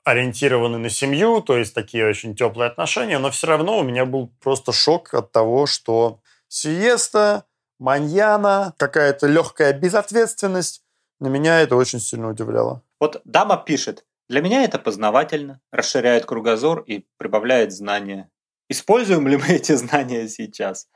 ориентированы 0.02 0.78
на 0.78 0.90
семью, 0.90 1.40
то 1.42 1.56
есть 1.56 1.74
такие 1.74 2.04
очень 2.08 2.34
теплые 2.34 2.68
отношения, 2.70 3.20
но 3.20 3.30
все 3.30 3.46
равно 3.46 3.78
у 3.78 3.84
меня 3.84 4.06
был 4.06 4.32
просто 4.40 4.72
шок 4.72 5.14
от 5.14 5.30
того, 5.30 5.66
что 5.66 6.18
сиеста, 6.48 7.44
маньяна, 7.78 8.74
какая-то 8.78 9.28
легкая 9.28 9.72
безответственность, 9.72 10.82
на 11.20 11.28
меня 11.28 11.60
это 11.60 11.76
очень 11.76 12.00
сильно 12.00 12.30
удивляло. 12.30 12.82
Вот 12.98 13.20
дама 13.24 13.62
пишет, 13.64 14.04
для 14.28 14.40
меня 14.40 14.64
это 14.64 14.80
познавательно, 14.80 15.60
расширяет 15.70 16.26
кругозор 16.26 16.80
и 16.80 17.06
прибавляет 17.16 17.70
знания. 17.72 18.28
Используем 18.68 19.28
ли 19.28 19.36
мы 19.36 19.46
эти 19.50 19.76
знания 19.76 20.26
сейчас? 20.26 20.88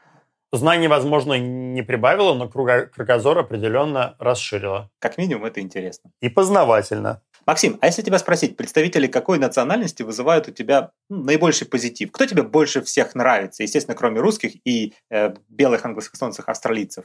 Знаний, 0.52 0.88
возможно, 0.88 1.34
не 1.34 1.82
прибавило, 1.82 2.34
но 2.34 2.48
кругозор 2.48 3.38
определенно 3.38 4.14
расширило. 4.18 4.90
Как 5.00 5.18
минимум, 5.18 5.44
это 5.46 5.60
интересно. 5.60 6.10
И 6.20 6.28
познавательно. 6.28 7.22
Максим, 7.46 7.78
а 7.80 7.86
если 7.86 8.02
тебя 8.02 8.18
спросить, 8.18 8.56
представители 8.56 9.06
какой 9.06 9.38
национальности 9.38 10.02
вызывают 10.02 10.48
у 10.48 10.50
тебя 10.50 10.92
ну, 11.10 11.24
наибольший 11.24 11.66
позитив? 11.66 12.10
Кто 12.10 12.24
тебе 12.24 12.42
больше 12.42 12.82
всех 12.82 13.14
нравится? 13.14 13.62
Естественно, 13.62 13.96
кроме 13.96 14.20
русских 14.20 14.52
и 14.64 14.94
э, 15.10 15.34
белых 15.48 15.84
англосаксонцев 15.84 16.48
австралийцев. 16.48 17.04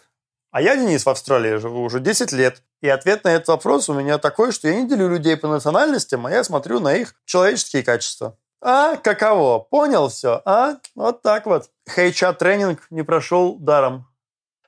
А 0.51 0.61
я, 0.61 0.75
Денис, 0.75 1.05
в 1.05 1.09
Австралии 1.09 1.57
живу 1.57 1.83
уже 1.83 1.99
10 1.99 2.31
лет. 2.31 2.63
И 2.81 2.87
ответ 2.87 3.23
на 3.23 3.29
этот 3.29 3.49
вопрос 3.49 3.89
у 3.89 3.93
меня 3.93 4.17
такой, 4.17 4.51
что 4.51 4.67
я 4.67 4.81
не 4.81 4.87
делю 4.87 5.09
людей 5.09 5.37
по 5.37 5.47
национальностям, 5.47 6.25
а 6.25 6.31
я 6.31 6.43
смотрю 6.43 6.79
на 6.79 6.95
их 6.95 7.15
человеческие 7.25 7.83
качества. 7.83 8.37
А, 8.61 8.97
каково? 8.97 9.59
Понял 9.59 10.09
все? 10.09 10.41
А? 10.45 10.75
Вот 10.95 11.21
так 11.21 11.45
вот. 11.45 11.69
HR-тренинг 11.87 12.87
не 12.89 13.03
прошел 13.03 13.57
даром. 13.57 14.07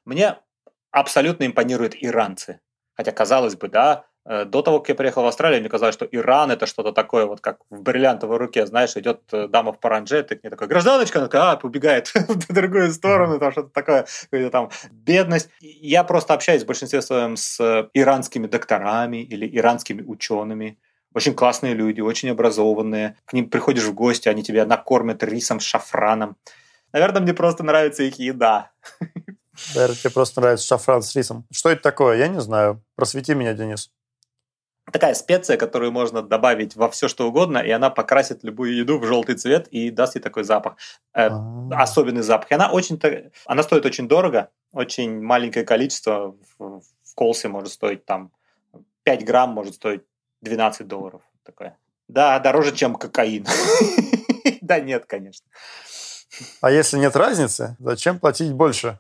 Мне 0.06 0.38
абсолютно 0.92 1.46
импонируют 1.46 1.96
иранцы. 2.00 2.60
Хотя, 2.96 3.12
казалось 3.12 3.56
бы, 3.56 3.68
да, 3.68 4.06
Э, 4.24 4.46
до 4.46 4.62
того, 4.62 4.80
как 4.80 4.90
я 4.90 4.96
приехал 4.96 5.24
в 5.24 5.28
Австралию, 5.28 5.62
мне 5.62 5.70
казалось, 5.70 5.96
что 5.96 6.06
Иран 6.06 6.52
это 6.52 6.68
что-то 6.68 6.92
такое, 6.92 7.26
вот 7.26 7.42
как 7.42 7.60
в 7.70 7.82
бриллиантовой 7.82 8.38
руке, 8.38 8.68
знаешь, 8.68 8.96
идет 8.96 9.22
э, 9.32 9.48
дама 9.48 9.74
в 9.74 9.80
паранже, 9.80 10.22
ты 10.22 10.36
к 10.36 10.44
ней 10.44 10.50
такой, 10.50 10.68
гражданочка, 10.68 11.20
она 11.20 11.28
такая, 11.28 11.54
а, 11.54 11.60
убегает 11.64 12.12
в 12.14 12.54
другую 12.54 12.92
сторону, 12.92 13.40
там 13.40 13.52
что-то 13.52 13.70
такое, 13.70 14.06
какая-то 14.30 14.52
там 14.52 14.70
бедность. 14.92 15.50
Я 15.60 16.04
просто 16.04 16.36
общаюсь 16.36 16.64
в 16.64 16.68
большинстве 16.68 17.02
своем 17.02 17.36
с 17.36 17.90
иранскими 17.94 18.46
докторами 18.46 19.24
или 19.24 19.50
иранскими 19.58 20.04
учеными, 20.04 20.78
очень 21.14 21.34
классные 21.34 21.74
люди, 21.74 22.02
очень 22.02 22.30
образованные. 22.30 23.18
К 23.26 23.34
ним 23.34 23.50
приходишь 23.50 23.84
в 23.84 23.94
гости, 23.94 24.30
они 24.30 24.44
тебя 24.44 24.66
накормят 24.66 25.24
рисом 25.24 25.60
с 25.60 25.64
шафраном. 25.64 26.38
Наверное, 26.94 27.22
мне 27.22 27.34
просто 27.34 27.64
нравится 27.64 28.04
их 28.04 28.20
еда. 28.20 28.72
Наверное, 29.76 29.96
тебе 29.96 30.10
просто 30.10 30.42
нравится 30.42 30.68
шафран 30.68 31.02
с 31.02 31.16
рисом. 31.16 31.46
Что 31.52 31.70
это 31.70 31.82
такое? 31.82 32.18
Я 32.18 32.28
не 32.28 32.42
знаю. 32.42 32.84
Просвети 32.96 33.34
меня, 33.34 33.54
Денис 33.54 33.92
такая 34.92 35.14
специя, 35.14 35.58
которую 35.58 35.92
можно 35.92 36.22
добавить 36.22 36.76
во 36.76 36.90
все 36.90 37.08
что 37.08 37.28
угодно, 37.28 37.60
и 37.60 37.72
она 37.72 37.90
покрасит 37.90 38.44
любую 38.44 38.76
еду 38.76 39.00
в 39.00 39.06
желтый 39.06 39.36
цвет 39.36 39.68
и 39.68 39.90
даст 39.90 40.16
ей 40.16 40.22
такой 40.22 40.44
запах, 40.44 40.76
э, 41.14 41.30
а. 41.30 41.70
особенный 41.72 42.22
запах. 42.22 42.52
И 42.52 42.56
она 42.56 42.72
очень, 42.72 43.00
она 43.46 43.64
стоит 43.64 43.86
очень 43.86 44.08
дорого, 44.08 44.50
очень 44.74 45.22
маленькое 45.22 45.66
количество 45.66 46.36
в, 46.58 46.82
в 46.82 47.16
колсе 47.16 47.48
может 47.48 47.72
стоить 47.72 48.06
там 48.06 48.32
5 49.04 49.26
грамм 49.26 49.50
может 49.52 49.76
стоить 49.76 50.02
12 50.42 50.88
долларов. 50.88 51.22
Такое. 51.44 51.78
Да, 52.08 52.40
дороже, 52.40 52.76
чем 52.76 52.96
кокаин. 52.96 53.46
Да 54.62 54.80
нет, 54.80 55.06
конечно. 55.06 55.46
А 56.62 56.72
если 56.72 56.98
нет 56.98 57.16
разницы, 57.16 57.76
зачем 57.80 58.20
платить 58.20 58.54
больше? 58.54 59.00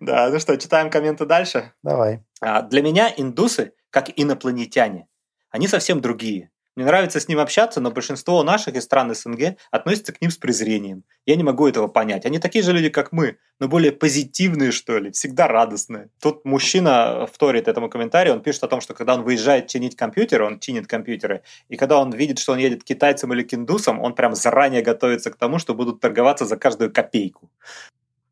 Да, 0.00 0.30
ну 0.30 0.38
что, 0.40 0.56
читаем 0.56 0.90
комменты 0.90 1.26
дальше? 1.26 1.72
Давай. 1.82 2.24
А, 2.40 2.62
для 2.62 2.82
меня 2.82 3.12
индусы 3.16 3.72
как 3.90 4.08
инопланетяне. 4.16 5.06
Они 5.50 5.68
совсем 5.68 6.00
другие. 6.00 6.49
Мне 6.76 6.86
нравится 6.86 7.18
с 7.18 7.26
ним 7.26 7.40
общаться, 7.40 7.80
но 7.80 7.90
большинство 7.90 8.42
наших 8.44 8.76
из 8.76 8.84
стран 8.84 9.12
СНГ 9.14 9.56
относятся 9.70 10.12
к 10.12 10.20
ним 10.20 10.30
с 10.30 10.36
презрением. 10.36 11.02
Я 11.26 11.34
не 11.36 11.42
могу 11.42 11.66
этого 11.66 11.88
понять. 11.88 12.24
Они 12.24 12.38
такие 12.38 12.62
же 12.62 12.72
люди, 12.72 12.88
как 12.90 13.10
мы, 13.10 13.38
но 13.58 13.66
более 13.66 13.90
позитивные, 13.90 14.70
что 14.70 14.98
ли, 14.98 15.10
всегда 15.10 15.48
радостные. 15.48 16.10
Тут 16.20 16.44
мужчина 16.44 17.26
вторит 17.26 17.66
этому 17.66 17.90
комментарию, 17.90 18.34
он 18.34 18.42
пишет 18.42 18.62
о 18.62 18.68
том, 18.68 18.80
что 18.80 18.94
когда 18.94 19.14
он 19.14 19.24
выезжает 19.24 19.66
чинить 19.66 19.96
компьютеры, 19.96 20.44
он 20.44 20.60
чинит 20.60 20.86
компьютеры, 20.86 21.42
и 21.68 21.76
когда 21.76 21.98
он 21.98 22.12
видит, 22.12 22.38
что 22.38 22.52
он 22.52 22.58
едет 22.58 22.82
к 22.82 22.86
китайцам 22.86 23.32
или 23.34 23.42
к 23.42 23.52
индусам, 23.52 24.00
он 24.00 24.14
прям 24.14 24.34
заранее 24.34 24.82
готовится 24.82 25.30
к 25.30 25.36
тому, 25.36 25.58
что 25.58 25.74
будут 25.74 26.00
торговаться 26.00 26.44
за 26.44 26.56
каждую 26.56 26.92
копейку. 26.92 27.50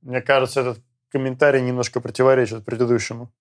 Мне 0.02 0.22
кажется, 0.22 0.60
этот 0.60 0.78
комментарий 1.10 1.60
немножко 1.60 2.00
противоречит 2.00 2.64
предыдущему. 2.64 3.32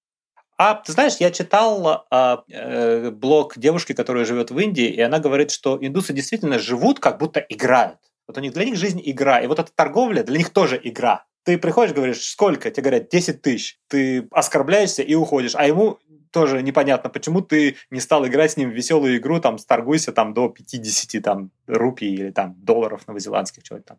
А 0.57 0.73
ты 0.73 0.91
знаешь, 0.91 1.17
я 1.19 1.29
читал 1.29 2.05
а, 2.09 2.43
э, 2.49 3.11
блог 3.11 3.57
девушки, 3.57 3.93
которая 3.93 4.25
живет 4.25 4.49
в 4.49 4.57
Индии, 4.57 4.87
и 4.87 4.99
она 5.01 5.19
говорит, 5.19 5.51
что 5.51 5.77
индусы 5.79 6.13
действительно 6.13 6.57
живут, 6.57 6.99
как 6.99 7.19
будто 7.19 7.39
играют. 7.39 7.99
Вот 8.27 8.37
у 8.37 8.41
них 8.41 8.53
для 8.53 8.65
них 8.65 8.75
жизнь 8.75 9.01
игра, 9.03 9.39
и 9.39 9.47
вот 9.47 9.59
эта 9.59 9.71
торговля 9.73 10.23
для 10.23 10.39
них 10.39 10.49
тоже 10.49 10.79
игра. 10.83 11.25
Ты 11.43 11.57
приходишь, 11.57 11.93
говоришь, 11.93 12.23
сколько? 12.23 12.71
Тебе 12.71 12.83
говорят, 12.83 13.09
10 13.09 13.41
тысяч. 13.41 13.79
Ты 13.87 14.27
оскорбляешься 14.31 15.01
и 15.01 15.13
уходишь. 15.15 15.55
А 15.55 15.65
ему 15.65 15.99
тоже 16.37 16.61
непонятно, 16.61 17.09
почему 17.09 17.41
ты 17.41 17.77
не 17.89 17.99
стал 17.99 18.27
играть 18.27 18.51
с 18.51 18.57
ним 18.57 18.69
в 18.69 18.73
веселую 18.73 19.17
игру, 19.17 19.39
там, 19.39 19.57
сторгуйся 19.57 20.11
там 20.11 20.35
до 20.35 20.49
50 20.49 21.23
там, 21.23 21.49
рупий 21.65 22.13
или 22.13 22.29
там 22.29 22.53
долларов 22.59 23.07
новозеландских, 23.07 23.63
чего 23.63 23.79
там. 23.79 23.97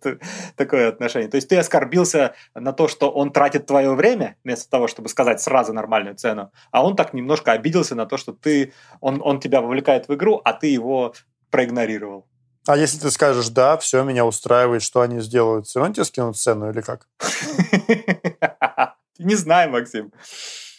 Такое 0.56 0.88
отношение. 0.88 1.28
То 1.28 1.36
есть 1.36 1.46
ты 1.50 1.58
оскорбился 1.58 2.34
на 2.54 2.72
то, 2.72 2.88
что 2.88 3.10
он 3.10 3.30
тратит 3.30 3.66
твое 3.66 3.92
время, 3.94 4.36
вместо 4.42 4.70
того, 4.70 4.88
чтобы 4.88 5.10
сказать 5.10 5.42
сразу 5.42 5.74
нормальную 5.74 6.16
цену, 6.16 6.50
а 6.70 6.82
он 6.82 6.96
так 6.96 7.12
немножко 7.12 7.52
обиделся 7.52 7.94
на 7.94 8.06
то, 8.06 8.16
что 8.16 8.32
ты, 8.32 8.72
он, 9.02 9.20
он 9.22 9.38
тебя 9.38 9.60
вовлекает 9.60 10.08
в 10.08 10.14
игру, 10.14 10.40
а 10.42 10.54
ты 10.54 10.68
его 10.68 11.12
проигнорировал. 11.50 12.26
А 12.66 12.74
если 12.74 12.98
ты 12.98 13.10
скажешь, 13.10 13.50
да, 13.50 13.76
все, 13.76 14.02
меня 14.02 14.24
устраивает, 14.24 14.82
что 14.82 15.02
они 15.02 15.20
сделают, 15.20 15.66
все 15.66 15.80
равно 15.80 15.94
тебе 15.94 16.04
скинут 16.06 16.38
цену 16.38 16.70
или 16.70 16.80
как? 16.80 17.06
Не 19.24 19.34
знаю, 19.34 19.70
Максим 19.70 20.12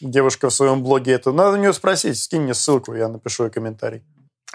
девушка 0.01 0.49
в 0.49 0.53
своем 0.53 0.83
блоге 0.83 1.13
это. 1.13 1.31
Надо 1.31 1.57
у 1.57 1.61
нее 1.61 1.73
спросить, 1.73 2.17
скинь 2.17 2.41
мне 2.41 2.53
ссылку, 2.53 2.93
я 2.93 3.07
напишу 3.07 3.45
ей 3.45 3.51
комментарий. 3.51 4.03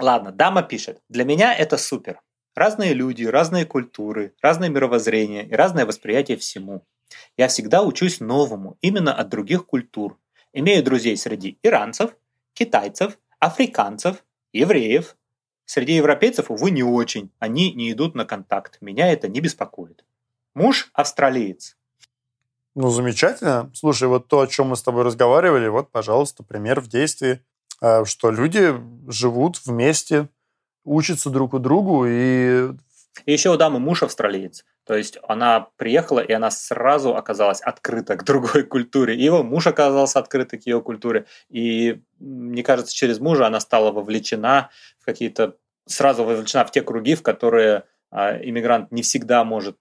Ладно, 0.01 0.33
дама 0.33 0.63
пишет. 0.63 1.01
Для 1.09 1.25
меня 1.25 1.55
это 1.55 1.77
супер. 1.77 2.21
Разные 2.55 2.95
люди, 2.95 3.25
разные 3.25 3.65
культуры, 3.65 4.35
разное 4.41 4.69
мировоззрение 4.69 5.47
и 5.47 5.55
разное 5.55 5.87
восприятие 5.87 6.37
всему. 6.37 6.85
Я 7.37 7.49
всегда 7.49 7.83
учусь 7.83 8.21
новому, 8.21 8.77
именно 8.81 9.15
от 9.15 9.29
других 9.29 9.67
культур. 9.67 10.19
Имею 10.53 10.85
друзей 10.85 11.17
среди 11.17 11.59
иранцев, 11.63 12.17
китайцев, 12.55 13.19
африканцев, 13.41 14.25
евреев. 14.53 15.17
Среди 15.67 15.95
европейцев, 15.95 16.51
увы, 16.51 16.71
не 16.71 16.83
очень. 16.83 17.31
Они 17.39 17.73
не 17.73 17.91
идут 17.91 18.15
на 18.15 18.25
контакт. 18.25 18.79
Меня 18.81 19.13
это 19.13 19.29
не 19.29 19.41
беспокоит. 19.41 20.05
Муж 20.55 20.91
австралиец. 20.93 21.77
Ну, 22.75 22.91
замечательно. 22.91 23.71
Слушай, 23.73 24.09
вот 24.09 24.27
то, 24.27 24.41
о 24.41 24.47
чем 24.47 24.69
мы 24.69 24.77
с 24.77 24.83
тобой 24.83 25.05
разговаривали, 25.05 25.69
вот, 25.69 25.91
пожалуйста, 25.91 26.43
пример 26.43 26.81
в 26.81 26.89
действии, 26.89 27.41
э, 27.81 28.05
что 28.05 28.33
люди 28.33 28.75
живут 29.07 29.61
вместе, 29.65 30.29
учатся 30.85 31.31
друг 31.31 31.55
у 31.55 31.59
другу 31.59 32.05
и... 32.07 32.71
И 33.27 33.33
еще 33.33 33.51
у 33.51 33.57
дамы 33.57 33.79
муж 33.79 34.03
австралиец. 34.03 34.65
То 34.85 34.97
есть 34.97 35.19
она 35.29 35.69
приехала, 35.77 36.19
и 36.19 36.33
она 36.33 36.51
сразу 36.51 37.15
оказалась 37.15 37.61
открыта 37.61 38.17
к 38.17 38.25
другой 38.25 38.63
культуре. 38.65 39.15
И 39.15 39.23
его 39.23 39.45
муж 39.45 39.69
оказался 39.69 40.19
открыт 40.19 40.51
к 40.51 40.67
ее 40.67 40.81
культуре. 40.81 41.27
И, 41.49 42.03
мне 42.19 42.65
кажется, 42.65 42.93
через 42.93 43.21
мужа 43.21 43.47
она 43.47 43.61
стала 43.61 43.93
вовлечена 43.93 44.71
в 44.99 45.05
какие-то... 45.05 45.57
Сразу 45.87 46.25
вовлечена 46.25 46.65
в 46.65 46.73
те 46.73 46.83
круги, 46.83 47.15
в 47.15 47.23
которые 47.23 47.85
а, 48.11 48.37
иммигрант 48.37 48.91
не 48.91 49.03
всегда 49.03 49.45
может 49.45 49.77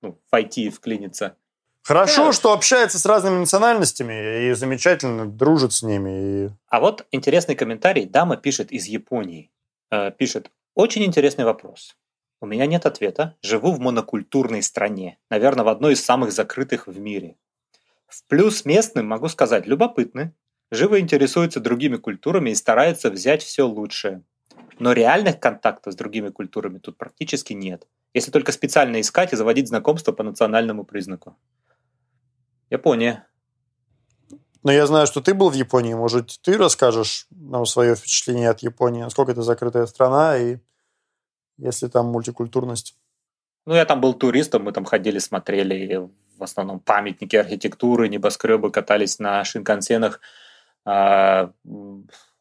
ну, 0.00 0.18
войти 0.30 0.66
и 0.66 0.70
вклиниться. 0.70 1.36
Хорошо, 1.82 2.26
да. 2.26 2.32
что 2.32 2.52
общается 2.52 2.98
с 2.98 3.06
разными 3.06 3.38
национальностями 3.38 4.48
и 4.48 4.52
замечательно 4.52 5.26
дружит 5.26 5.72
с 5.72 5.82
ними. 5.82 6.46
И... 6.46 6.50
А 6.68 6.80
вот 6.80 7.06
интересный 7.10 7.54
комментарий. 7.54 8.04
Дама 8.04 8.36
пишет 8.36 8.70
из 8.70 8.86
Японии. 8.86 9.50
Э, 9.90 10.10
пишет, 10.10 10.50
очень 10.74 11.04
интересный 11.04 11.44
вопрос. 11.44 11.96
У 12.40 12.46
меня 12.46 12.66
нет 12.66 12.86
ответа. 12.86 13.36
Живу 13.42 13.72
в 13.72 13.80
монокультурной 13.80 14.62
стране. 14.62 15.18
Наверное, 15.30 15.64
в 15.64 15.68
одной 15.68 15.94
из 15.94 16.04
самых 16.04 16.32
закрытых 16.32 16.86
в 16.86 16.98
мире. 16.98 17.36
В 18.06 18.24
плюс 18.26 18.64
местным 18.64 19.06
могу 19.06 19.28
сказать, 19.28 19.66
любопытны. 19.66 20.34
Живо 20.70 21.00
интересуются 21.00 21.60
другими 21.60 21.96
культурами 21.96 22.50
и 22.50 22.54
стараются 22.54 23.10
взять 23.10 23.42
все 23.42 23.66
лучшее. 23.66 24.22
Но 24.78 24.92
реальных 24.92 25.40
контактов 25.40 25.92
с 25.92 25.96
другими 25.96 26.30
культурами 26.30 26.78
тут 26.78 26.96
практически 26.96 27.52
нет. 27.52 27.86
Если 28.14 28.30
только 28.30 28.52
специально 28.52 29.00
искать 29.00 29.32
и 29.32 29.36
заводить 29.36 29.68
знакомства 29.68 30.12
по 30.12 30.22
национальному 30.22 30.84
признаку. 30.84 31.36
Япония. 32.70 33.26
Но 34.62 34.72
я 34.72 34.86
знаю, 34.86 35.06
что 35.06 35.20
ты 35.20 35.34
был 35.34 35.50
в 35.50 35.54
Японии. 35.54 35.94
Может, 35.94 36.38
ты 36.42 36.56
расскажешь 36.56 37.26
нам 37.30 37.66
свое 37.66 37.94
впечатление 37.94 38.50
от 38.50 38.60
Японии? 38.60 39.02
Насколько 39.02 39.32
это 39.32 39.42
закрытая 39.42 39.86
страна 39.86 40.36
и 40.36 40.58
если 41.58 41.88
там 41.88 42.06
мультикультурность? 42.06 42.96
Ну, 43.66 43.74
я 43.74 43.84
там 43.84 44.00
был 44.00 44.14
туристом, 44.14 44.64
мы 44.64 44.72
там 44.72 44.84
ходили, 44.84 45.18
смотрели 45.18 46.08
в 46.36 46.42
основном 46.42 46.80
памятники 46.80 47.36
архитектуры, 47.36 48.08
небоскребы, 48.08 48.70
катались 48.70 49.18
на 49.18 49.44
шинкансенах. 49.44 50.20
А, 50.86 51.52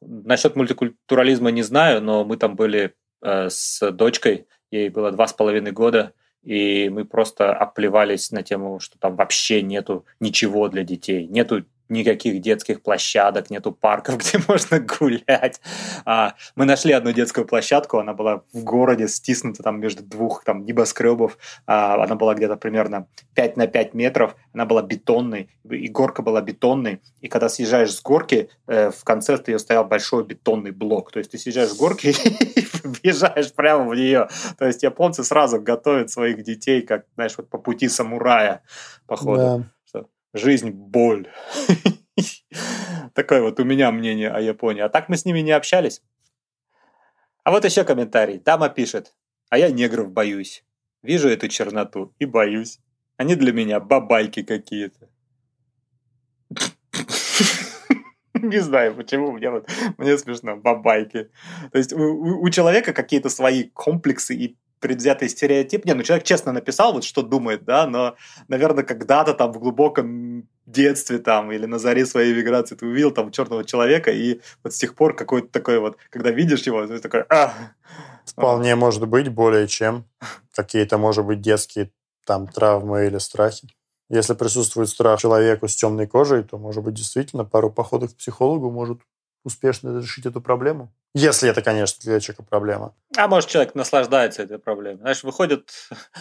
насчет 0.02 0.56
мультикультурализма 0.56 1.52
не 1.52 1.62
знаю, 1.62 2.02
но 2.02 2.24
мы 2.24 2.38
там 2.38 2.56
были 2.56 2.96
а, 3.22 3.50
с 3.50 3.92
дочкой, 3.92 4.48
ей 4.72 4.90
было 4.90 5.12
два 5.12 5.28
с 5.28 5.34
половиной 5.34 5.72
года, 5.72 6.14
и 6.50 6.90
мы 6.90 7.06
просто 7.06 7.54
оплевались 7.54 8.32
на 8.32 8.42
тему, 8.42 8.80
что 8.80 8.98
там 8.98 9.16
вообще 9.16 9.62
нету 9.62 10.08
ничего 10.20 10.68
для 10.68 10.84
детей, 10.84 11.28
нету 11.28 11.64
никаких 11.90 12.42
детских 12.42 12.82
площадок, 12.82 13.50
нету 13.50 13.72
парков, 13.72 14.18
где 14.20 14.44
можно 14.48 14.80
гулять. 14.80 15.60
А, 16.06 16.36
мы 16.56 16.66
нашли 16.66 16.94
одну 16.94 17.12
детскую 17.12 17.46
площадку, 17.46 17.98
она 17.98 18.14
была 18.14 18.44
в 18.54 18.64
городе, 18.64 19.08
стиснута 19.08 19.64
там 19.64 19.80
между 19.80 20.04
двух 20.04 20.44
там 20.44 20.64
небоскребов. 20.64 21.38
А, 21.66 22.02
она 22.04 22.16
была 22.16 22.36
где-то 22.36 22.56
примерно 22.56 23.08
5 23.36 23.58
на 23.58 23.68
5 23.68 23.94
метров, 23.94 24.36
она 24.54 24.66
была 24.66 24.82
бетонной, 24.82 25.50
и 25.70 25.88
горка 25.88 26.22
была 26.22 26.42
бетонной. 26.42 27.02
И 27.22 27.28
когда 27.28 27.50
съезжаешь 27.50 27.94
с 27.94 28.02
горки, 28.02 28.50
э, 28.68 28.92
в 28.92 29.04
конце 29.04 29.38
ее 29.48 29.60
стоял 29.60 29.86
большой 29.86 30.24
бетонный 30.26 30.72
блок. 30.72 31.12
То 31.12 31.20
есть 31.20 31.32
ты 31.32 31.38
съезжаешь 31.38 31.70
с 31.70 31.78
горки 31.78 32.08
и 32.56 32.68
въезжаешь 32.84 33.54
прямо 33.54 33.88
в 33.88 33.96
нее. 33.96 34.28
То 34.58 34.66
есть 34.66 34.84
японцы 34.84 35.24
сразу 35.24 35.62
готовят 35.62 36.10
своих 36.10 36.44
детей, 36.44 36.82
как, 36.82 37.06
знаешь, 37.16 37.34
вот 37.38 37.50
по 37.50 37.58
пути 37.58 37.88
самурая, 37.88 38.62
походу. 39.08 39.38
Да 39.38 39.64
жизнь– 40.34 40.70
боль. 40.72 41.28
Такое 43.14 43.42
вот 43.42 43.60
у 43.60 43.64
меня 43.64 43.92
мнение 43.92 44.30
о 44.30 44.40
Японии. 44.40 44.82
А 44.82 44.90
так 44.90 45.10
мы 45.10 45.18
с 45.18 45.26
ними 45.26 45.40
не 45.40 45.52
общались. 45.52 46.02
А 47.44 47.52
вот 47.52 47.66
еще 47.66 47.84
комментарий. 47.84 48.40
Дама 48.40 48.70
пишет. 48.70 49.16
А 49.50 49.58
я 49.58 49.70
негров 49.72 50.12
боюсь. 50.12 50.64
Вижу 51.02 51.30
эту 51.30 51.48
черноту 51.48 52.14
и 52.20 52.26
боюсь. 52.26 52.80
Они 53.18 53.36
для 53.36 53.52
меня 53.52 53.80
бабайки 53.80 54.44
какие-то. 54.44 55.10
Не 58.34 58.60
знаю, 58.60 58.96
почему 58.96 59.32
мне 59.32 59.50
вот 59.50 59.70
мне 59.98 60.18
смешно 60.18 60.56
бабайки. 60.56 61.30
То 61.72 61.78
есть 61.78 61.94
у, 61.94 62.42
у 62.42 62.50
человека 62.50 62.94
какие-то 62.94 63.30
свои 63.30 63.70
комплексы 63.70 64.36
и 64.36 64.58
предвзятый 64.80 65.30
стереотип. 65.30 65.86
Не, 65.86 65.94
ну 65.94 66.04
человек 66.04 66.26
честно 66.26 66.52
написал, 66.52 66.94
вот 66.94 67.04
что 67.04 67.22
думает, 67.22 67.66
да, 67.66 67.88
но, 67.88 68.16
наверное, 68.48 68.84
когда-то 68.84 69.34
там 69.34 69.52
в 69.52 69.60
глубоком 69.60 70.48
детстве 70.66 71.20
там 71.20 71.52
или 71.52 71.66
на 71.66 71.80
заре 71.80 72.06
своей 72.06 72.34
миграции 72.34 72.76
ты 72.76 72.86
увидел 72.86 73.12
там 73.12 73.32
черного 73.32 73.64
человека, 73.64 74.12
и 74.12 74.42
вот 74.64 74.74
с 74.74 74.78
тех 74.78 74.96
пор 74.96 75.16
какой-то 75.16 75.48
такой 75.48 75.80
вот, 75.80 75.98
когда 76.10 76.32
видишь 76.32 76.64
его, 76.64 76.86
ты 76.86 77.00
такой, 77.00 77.22
а! 77.30 77.54
Вполне 78.26 78.76
может 78.76 79.08
быть, 79.08 79.30
более 79.30 79.68
чем. 79.68 80.06
Какие-то, 80.54 80.98
может 80.98 81.26
быть, 81.26 81.42
детские 81.42 81.92
там 82.26 82.48
травмы 82.48 83.08
или 83.08 83.18
страхи. 83.18 83.68
Если 84.10 84.34
присутствует 84.34 84.90
страх 84.90 85.20
человеку 85.20 85.68
с 85.68 85.76
темной 85.76 86.08
кожей, 86.08 86.44
то, 86.44 86.58
может 86.58 86.84
быть, 86.84 86.96
действительно 86.96 87.46
пару 87.46 87.72
походов 87.72 88.14
к 88.14 88.18
психологу 88.18 88.72
может 88.72 89.02
успешно 89.44 90.00
решить 90.00 90.26
эту 90.26 90.42
проблему. 90.42 90.94
Если 91.14 91.50
это, 91.50 91.62
конечно, 91.62 91.98
для 92.02 92.20
человека 92.20 92.44
проблема. 92.44 92.94
А 93.18 93.28
может, 93.28 93.50
человек 93.50 93.74
наслаждается 93.74 94.44
этой 94.44 94.60
проблемой. 94.60 95.00
Знаешь, 95.00 95.24
выходит 95.24 95.72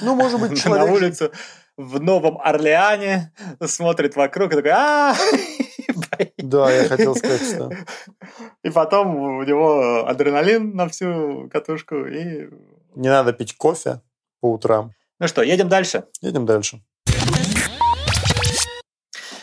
ну, 0.00 0.14
может 0.14 0.40
быть, 0.40 0.62
человек... 0.62 0.86
на 0.86 0.92
улицу 0.92 1.32
в 1.76 2.00
Новом 2.00 2.38
Орлеане, 2.38 3.32
смотрит 3.64 4.16
вокруг 4.16 4.52
и 4.52 4.56
такой 4.56 4.72
а 4.72 5.14
Да, 6.38 6.70
я 6.70 6.88
хотел 6.88 7.14
сказать, 7.14 7.42
что... 7.42 7.70
И 8.64 8.70
потом 8.70 9.16
у 9.16 9.42
него 9.44 10.06
адреналин 10.06 10.74
на 10.74 10.88
всю 10.88 11.48
катушку 11.52 12.06
и... 12.06 12.48
Не 12.94 13.08
надо 13.08 13.32
пить 13.32 13.56
кофе 13.56 14.00
по 14.40 14.52
утрам. 14.52 14.92
Ну 15.20 15.28
что, 15.28 15.42
едем 15.42 15.68
дальше? 15.68 16.04
Едем 16.20 16.46
дальше. 16.46 16.82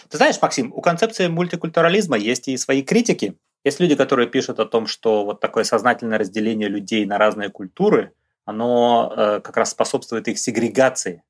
Ты 0.09 0.17
знаешь, 0.17 0.41
Максим, 0.41 0.73
у 0.73 0.81
концепции 0.81 1.27
мультикультурализма 1.27 2.17
есть 2.17 2.47
и 2.47 2.57
свои 2.57 2.83
критики. 2.83 3.38
Есть 3.65 3.80
люди, 3.80 3.95
которые 3.95 4.30
пишут 4.30 4.60
о 4.60 4.65
том, 4.65 4.86
что 4.86 5.25
вот 5.25 5.39
такое 5.39 5.63
сознательное 5.63 6.19
разделение 6.19 6.69
людей 6.69 7.04
на 7.06 7.17
разные 7.17 7.49
культуры, 7.49 8.13
оно 8.45 9.12
э, 9.12 9.41
как 9.41 9.58
раз 9.58 9.71
способствует 9.71 10.28
их 10.28 10.38
сегрегации. 10.38 11.23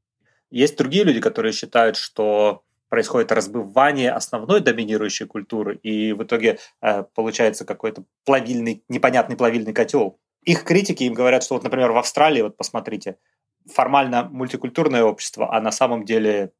Есть 0.52 0.78
другие 0.78 1.06
люди, 1.06 1.21
которые 1.21 1.54
считают, 1.54 1.95
что 1.95 2.63
происходит 2.89 3.32
разбывание 3.32 4.12
основной 4.12 4.60
доминирующей 4.60 5.26
культуры, 5.26 5.80
и 5.82 6.12
в 6.12 6.24
итоге 6.24 6.60
э, 6.82 7.06
получается 7.15 7.63
какой-то 7.63 8.04
плавильный, 8.26 8.84
непонятный 8.89 9.38
плавильный 9.38 9.74
котел. 9.74 10.19
Их 10.43 10.65
критики 10.65 11.04
им 11.04 11.13
говорят, 11.13 11.41
что 11.41 11.54
вот, 11.54 11.63
например, 11.63 11.93
в 11.93 11.98
Австралии, 11.98 12.41
вот 12.41 12.58
посмотрите, 12.58 13.17
формально 13.65 14.26
мультикультурное 14.26 15.04
общество, 15.04 15.56
а 15.56 15.62
на 15.62 15.71
самом 15.71 16.04
деле 16.04 16.52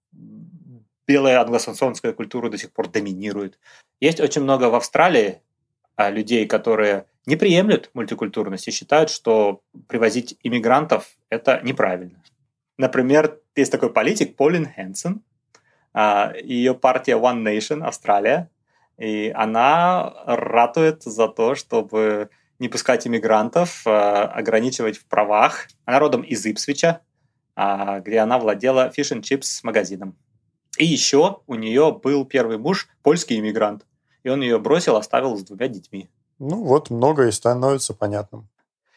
белая 1.06 1.42
англосаксонская 1.42 2.14
культура 2.14 2.50
до 2.50 2.58
сих 2.58 2.72
пор 2.72 2.88
доминирует. 2.88 3.60
Есть 4.00 4.22
очень 4.22 4.42
много 4.42 4.70
в 4.70 4.76
Австралии 4.76 5.42
а, 5.96 6.10
людей, 6.10 6.46
которые 6.46 7.06
не 7.26 7.36
приемлют 7.36 7.90
мультикультурность 7.94 8.68
и 8.68 8.72
считают, 8.72 9.10
что 9.10 9.62
привозить 9.88 10.38
иммигрантов– 10.44 11.08
это 11.30 11.62
неправильно. 11.64 12.22
Например, 12.78 13.40
есть 13.56 13.72
такой 13.72 13.92
политик 13.92 14.36
Полин 14.36 14.66
Хэнсон, 14.66 15.24
а, 15.94 16.34
ее 16.36 16.76
партия 16.76 17.14
One 17.14 17.44
Nation, 17.44 17.84
Австралия, 17.84 18.50
и 18.98 19.32
она 19.34 20.14
ратует 20.26 21.04
за 21.04 21.28
то, 21.28 21.56
чтобы 21.56 22.30
не 22.60 22.70
пускать 22.70 23.08
иммигрантов, 23.08 23.88
а, 23.88 24.26
ограничивать 24.26 24.98
в 24.98 25.06
правах. 25.06 25.68
Она 25.86 26.00
родом 26.00 26.22
из 26.22 26.46
Ипсвича, 26.46 27.02
где 27.56 28.20
она 28.20 28.38
владела 28.38 28.92
Chips 28.94 29.62
магазином. 29.64 30.18
И 30.78 30.84
еще 30.86 31.40
у 31.48 31.56
нее 31.56 31.98
был 32.04 32.26
первый 32.26 32.58
муж, 32.58 32.90
польский 33.02 33.40
иммигрант– 33.40 33.86
и 34.26 34.30
он 34.30 34.42
ее 34.42 34.60
бросил, 34.60 34.98
оставил 34.98 35.38
с 35.38 35.44
двумя 35.44 35.68
детьми. 35.68 36.10
Ну 36.40 36.64
вот, 36.64 36.90
многое 36.90 37.32
становится 37.32 37.94
понятным. 37.94 38.50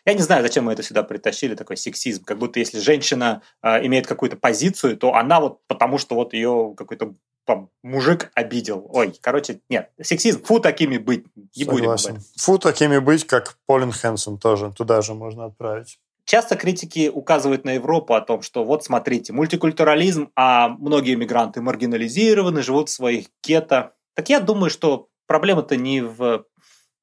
Я 0.04 0.14
не 0.14 0.22
знаю, 0.22 0.42
зачем 0.42 0.64
мы 0.64 0.72
это 0.72 0.82
сюда 0.82 1.02
притащили, 1.02 1.54
такой 1.54 1.76
сексизм. 1.76 2.24
Как 2.24 2.38
будто 2.38 2.58
если 2.58 2.78
женщина 2.78 3.42
э, 3.62 3.86
имеет 3.86 4.06
какую-то 4.06 4.36
позицию, 4.36 4.96
то 4.96 5.14
она 5.14 5.38
вот 5.38 5.60
потому, 5.66 5.98
что 5.98 6.14
вот 6.14 6.32
ее 6.32 6.72
какой-то 6.76 7.14
там, 7.44 7.68
мужик 7.82 8.30
обидел. 8.34 8.86
Ой, 8.90 9.12
короче, 9.20 9.60
нет. 9.68 9.90
Сексизм, 10.00 10.42
фу 10.42 10.60
такими 10.60 10.96
быть. 10.96 11.26
Не 11.54 11.64
Согласен. 11.64 12.14
будем. 12.14 12.24
Фу 12.38 12.58
такими 12.58 12.98
быть, 12.98 13.26
как 13.26 13.58
Полин 13.66 13.92
Хэнсон 13.92 14.38
тоже. 14.38 14.72
Туда 14.72 15.02
же 15.02 15.12
можно 15.12 15.44
отправить. 15.44 15.98
Часто 16.24 16.56
критики 16.56 17.10
указывают 17.12 17.64
на 17.64 17.72
Европу 17.72 18.14
о 18.14 18.22
том, 18.22 18.40
что 18.40 18.64
вот 18.64 18.84
смотрите, 18.84 19.34
мультикультурализм, 19.34 20.30
а 20.36 20.68
многие 20.68 21.16
мигранты 21.16 21.60
маргинализированы, 21.60 22.62
живут 22.62 22.88
в 22.88 22.92
своих 22.92 23.26
гетто. 23.42 23.92
Так 24.14 24.30
я 24.30 24.40
думаю, 24.40 24.70
что 24.70 25.08
проблема-то 25.28 25.76
не 25.76 26.00
в 26.00 26.44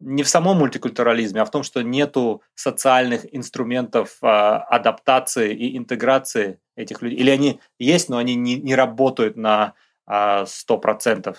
не 0.02 0.24
в 0.24 0.28
самом 0.28 0.58
мультикультурализме, 0.58 1.42
а 1.42 1.46
в 1.46 1.52
том, 1.52 1.64
что 1.64 1.82
нету 1.82 2.42
социальных 2.54 3.34
инструментов 3.34 4.18
а, 4.22 4.58
адаптации 4.58 5.54
и 5.54 5.78
интеграции 5.78 6.60
этих 6.76 7.02
людей. 7.02 7.18
Или 7.18 7.30
они 7.30 7.62
есть, 7.80 8.10
но 8.10 8.18
они 8.18 8.36
не, 8.36 8.56
не 8.56 8.76
работают 8.76 9.38
на 9.38 9.74
а, 10.06 10.44
100%. 10.44 11.36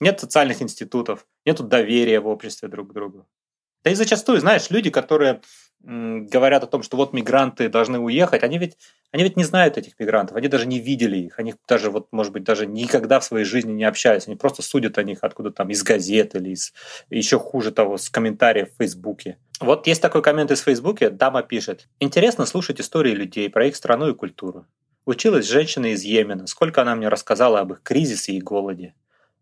Нет 0.00 0.20
социальных 0.20 0.60
институтов, 0.60 1.26
нет 1.46 1.60
доверия 1.66 2.20
в 2.20 2.28
обществе 2.28 2.68
друг 2.68 2.90
к 2.90 2.92
другу. 2.92 3.26
Да 3.82 3.90
и 3.90 3.94
зачастую, 3.94 4.40
знаешь, 4.40 4.70
люди, 4.70 4.90
которые 4.90 5.40
говорят 5.80 6.64
о 6.64 6.66
том, 6.66 6.82
что 6.82 6.96
вот 6.96 7.12
мигранты 7.12 7.68
должны 7.68 7.98
уехать, 7.98 8.42
они 8.42 8.58
ведь, 8.58 8.76
они 9.12 9.22
ведь 9.22 9.36
не 9.36 9.44
знают 9.44 9.78
этих 9.78 9.98
мигрантов, 9.98 10.36
они 10.36 10.48
даже 10.48 10.66
не 10.66 10.80
видели 10.80 11.16
их, 11.16 11.38
они 11.38 11.54
даже, 11.68 11.90
вот, 11.90 12.08
может 12.10 12.32
быть, 12.32 12.44
даже 12.44 12.66
никогда 12.66 13.20
в 13.20 13.24
своей 13.24 13.44
жизни 13.44 13.72
не 13.72 13.84
общались, 13.84 14.26
они 14.26 14.36
просто 14.36 14.62
судят 14.62 14.98
о 14.98 15.04
них 15.04 15.18
откуда 15.22 15.50
там, 15.50 15.70
из 15.70 15.82
газет 15.82 16.34
или 16.34 16.50
из, 16.50 16.72
еще 17.10 17.38
хуже 17.38 17.70
того, 17.70 17.96
с 17.96 18.10
комментариев 18.10 18.70
в 18.72 18.78
Фейсбуке. 18.78 19.38
Вот 19.60 19.86
есть 19.86 20.02
такой 20.02 20.22
коммент 20.22 20.50
из 20.50 20.60
Фейсбуке, 20.60 21.10
дама 21.10 21.42
пишет, 21.42 21.88
интересно 22.00 22.44
слушать 22.44 22.80
истории 22.80 23.12
людей 23.12 23.48
про 23.48 23.66
их 23.66 23.76
страну 23.76 24.08
и 24.10 24.14
культуру. 24.14 24.66
Училась 25.04 25.48
женщина 25.48 25.86
из 25.86 26.02
Йемена, 26.02 26.46
сколько 26.46 26.82
она 26.82 26.94
мне 26.96 27.08
рассказала 27.08 27.60
об 27.60 27.72
их 27.72 27.82
кризисе 27.82 28.32
и 28.32 28.40
голоде. 28.40 28.94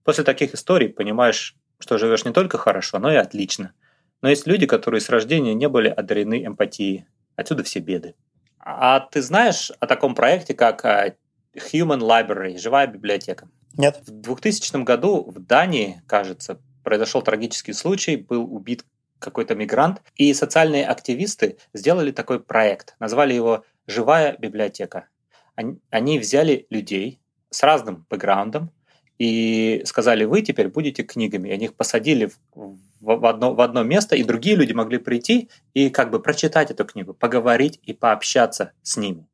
После 0.05 0.23
таких 0.23 0.55
историй 0.55 0.91
понимаешь, 0.91 1.57
что 1.81 1.99
живешь 1.99 2.25
не 2.25 2.33
только 2.33 2.57
хорошо, 2.59 2.99
но 2.99 3.11
и 3.11 3.17
отлично– 3.17 3.73
но 4.23 4.29
есть 4.29 4.47
люди, 4.47 4.67
которые 4.67 5.01
с 5.01 5.09
рождения 5.09 5.55
не 5.55 5.69
были 5.69 5.89
одарены 5.89 6.45
эмпатией. 6.45 7.07
Отсюда 7.37 7.63
все 7.65 7.81
беды. 7.81 8.15
А 8.59 9.01
ты 9.01 9.23
знаешь 9.23 9.71
о 9.79 9.87
таком 9.87 10.15
проекте, 10.15 10.55
как 10.55 10.85
э, 10.85 11.17
Human 11.55 12.01
Library, 12.01 12.59
живая 12.59 12.87
библиотека? 12.87 13.49
Нет. 13.77 14.01
В 14.07 14.11
2000 14.11 14.83
году 14.85 15.31
в 15.31 15.39
Дании, 15.39 16.03
кажется, 16.07 16.59
произошел 16.83 17.23
трагический 17.23 17.75
случай, 17.75 18.17
был 18.17 18.53
убит 18.53 18.85
какой-то 19.19 19.55
мигрант, 19.55 20.03
и 20.15 20.33
социальные 20.35 20.87
активисты 20.87 21.59
сделали 21.75 22.11
такой 22.11 22.41
проект, 22.41 22.97
назвали 22.99 23.35
его 23.35 23.65
«Живая 23.87 24.37
библиотека». 24.37 25.09
Они, 25.55 25.79
они 25.91 26.19
взяли 26.19 26.67
людей 26.71 27.21
с 27.51 27.63
разным 27.63 28.07
бэкграундом 28.11 28.71
и 29.19 29.83
сказали, 29.87 30.25
вы 30.25 30.43
теперь 30.43 30.69
будете 30.69 31.03
книгами. 31.03 31.49
И 31.49 31.53
они 31.53 31.67
их 31.67 31.75
посадили 31.75 32.31
в, 32.55 32.79
в, 33.01 33.27
одно, 33.27 33.55
в 33.55 33.61
одно 33.61 33.83
место, 33.83 34.17
и 34.17 34.23
другие 34.23 34.57
люди 34.57 34.73
могли 34.73 34.99
прийти 34.99 35.49
и 35.75 35.91
как 35.91 36.11
бы 36.11 36.21
прочитать 36.21 36.71
эту 36.71 36.85
книгу, 36.85 37.15
поговорить 37.15 37.81
и 37.83 37.93
пообщаться 37.93 38.73
с 38.83 38.97
ними. 38.97 39.27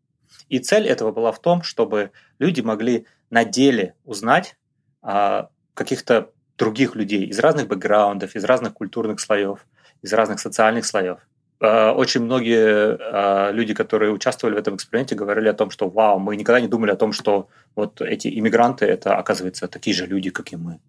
И 0.49 0.59
цель 0.59 0.87
этого 0.87 1.12
была 1.12 1.33
в 1.33 1.41
том, 1.41 1.62
чтобы 1.62 2.12
люди 2.39 2.61
могли 2.61 3.07
на 3.30 3.45
деле 3.45 3.95
узнать 4.05 4.57
а, 5.01 5.49
каких-то 5.74 6.30
других 6.59 6.95
людей 6.95 7.26
из 7.26 7.39
разных 7.39 7.68
бэкграундов, 7.68 8.37
из 8.37 8.45
разных 8.45 8.74
культурных 8.74 9.20
слоев, 9.20 9.66
из 10.03 10.12
разных 10.12 10.39
социальных 10.39 10.85
слоев. 10.87 11.18
А, 11.62 11.92
очень 11.92 12.22
многие 12.22 12.98
а, 13.00 13.52
люди, 13.52 13.72
которые 13.72 14.10
участвовали 14.10 14.56
в 14.56 14.58
этом 14.58 14.74
эксперименте, 14.74 15.14
говорили 15.14 15.46
о 15.46 15.54
том, 15.54 15.70
что 15.70 15.88
вау, 15.88 16.18
мы 16.18 16.36
никогда 16.36 16.60
не 16.60 16.66
думали 16.66 16.90
о 16.90 16.96
том, 16.96 17.12
что 17.12 17.48
вот 17.76 18.00
эти 18.00 18.26
иммигранты 18.26 18.84
это, 18.84 19.16
оказывается, 19.16 19.68
такие 19.68 19.94
же 19.94 20.06
люди, 20.06 20.30
как 20.30 20.52
и 20.52 20.56
мы. 20.56 20.80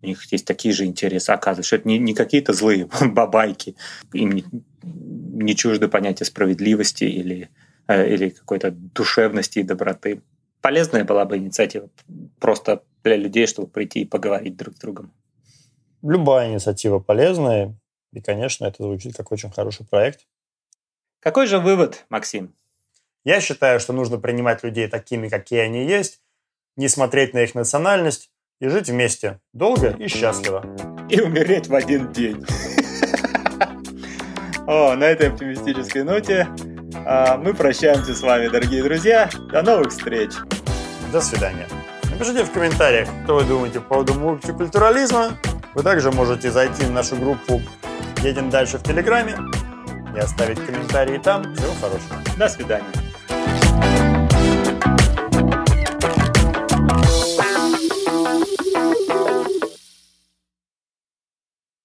У 0.00 0.06
них 0.06 0.32
есть 0.32 0.46
такие 0.46 0.72
же 0.72 0.86
интересы, 0.86 1.30
оказывается, 1.30 1.66
что 1.66 1.76
это 1.76 1.88
не, 1.88 1.98
не 1.98 2.14
какие-то 2.14 2.54
злые 2.54 2.88
бабайки, 3.02 3.76
им 4.14 4.32
не, 4.32 4.44
не 4.82 5.54
чужды 5.54 5.88
понятия 5.88 6.24
справедливости 6.24 7.04
или, 7.04 7.50
э, 7.86 8.14
или 8.14 8.30
какой-то 8.30 8.70
душевности 8.70 9.58
и 9.58 9.62
доброты. 9.62 10.22
Полезная 10.62 11.04
была 11.04 11.26
бы 11.26 11.36
инициатива 11.36 11.90
просто 12.40 12.82
для 13.04 13.16
людей, 13.16 13.46
чтобы 13.46 13.68
прийти 13.68 14.00
и 14.00 14.06
поговорить 14.06 14.56
друг 14.56 14.74
с 14.74 14.78
другом. 14.78 15.12
Любая 16.00 16.50
инициатива 16.50 16.98
полезная, 16.98 17.74
и, 18.12 18.20
конечно, 18.20 18.64
это 18.64 18.82
звучит 18.82 19.16
как 19.16 19.32
очень 19.32 19.50
хороший 19.50 19.86
проект. 19.86 20.26
Какой 21.20 21.46
же 21.46 21.58
вывод, 21.58 22.06
Максим? 22.08 22.54
Я 23.24 23.40
считаю, 23.40 23.80
что 23.80 23.92
нужно 23.92 24.18
принимать 24.18 24.62
людей 24.62 24.88
такими, 24.88 25.28
какие 25.28 25.60
они 25.60 25.86
есть, 25.86 26.20
не 26.76 26.88
смотреть 26.88 27.34
на 27.34 27.40
их 27.40 27.54
национальность 27.54 28.30
и 28.60 28.68
жить 28.68 28.88
вместе 28.88 29.40
долго 29.52 29.90
и 29.98 30.08
счастливо. 30.08 30.64
И 31.10 31.20
умереть 31.20 31.66
в 31.66 31.74
один 31.74 32.12
день. 32.12 32.44
О, 34.66 34.94
на 34.94 35.04
этой 35.04 35.30
оптимистической 35.30 36.04
ноте 36.04 36.46
а, 37.06 37.36
мы 37.36 37.54
прощаемся 37.54 38.14
с 38.14 38.20
вами, 38.20 38.48
дорогие 38.48 38.82
друзья. 38.82 39.30
До 39.50 39.62
новых 39.62 39.90
встреч. 39.90 40.32
До 41.12 41.20
свидания. 41.20 41.66
Напишите 42.10 42.44
в 42.44 42.52
комментариях, 42.52 43.08
что 43.24 43.36
вы 43.36 43.44
думаете 43.44 43.80
по 43.80 43.94
поводу 43.94 44.14
мультикультурализма. 44.14 45.38
Вы 45.74 45.82
также 45.82 46.10
можете 46.10 46.50
зайти 46.50 46.84
в 46.84 46.90
нашу 46.90 47.16
группу 47.16 47.62
«Едем 48.22 48.50
дальше» 48.50 48.78
в 48.78 48.82
Телеграме 48.82 49.36
и 50.14 50.18
оставить 50.18 50.64
комментарии 50.64 51.18
там. 51.18 51.54
Всего 51.54 51.72
хорошего. 51.80 52.20
До 52.36 52.48
свидания. 52.48 53.07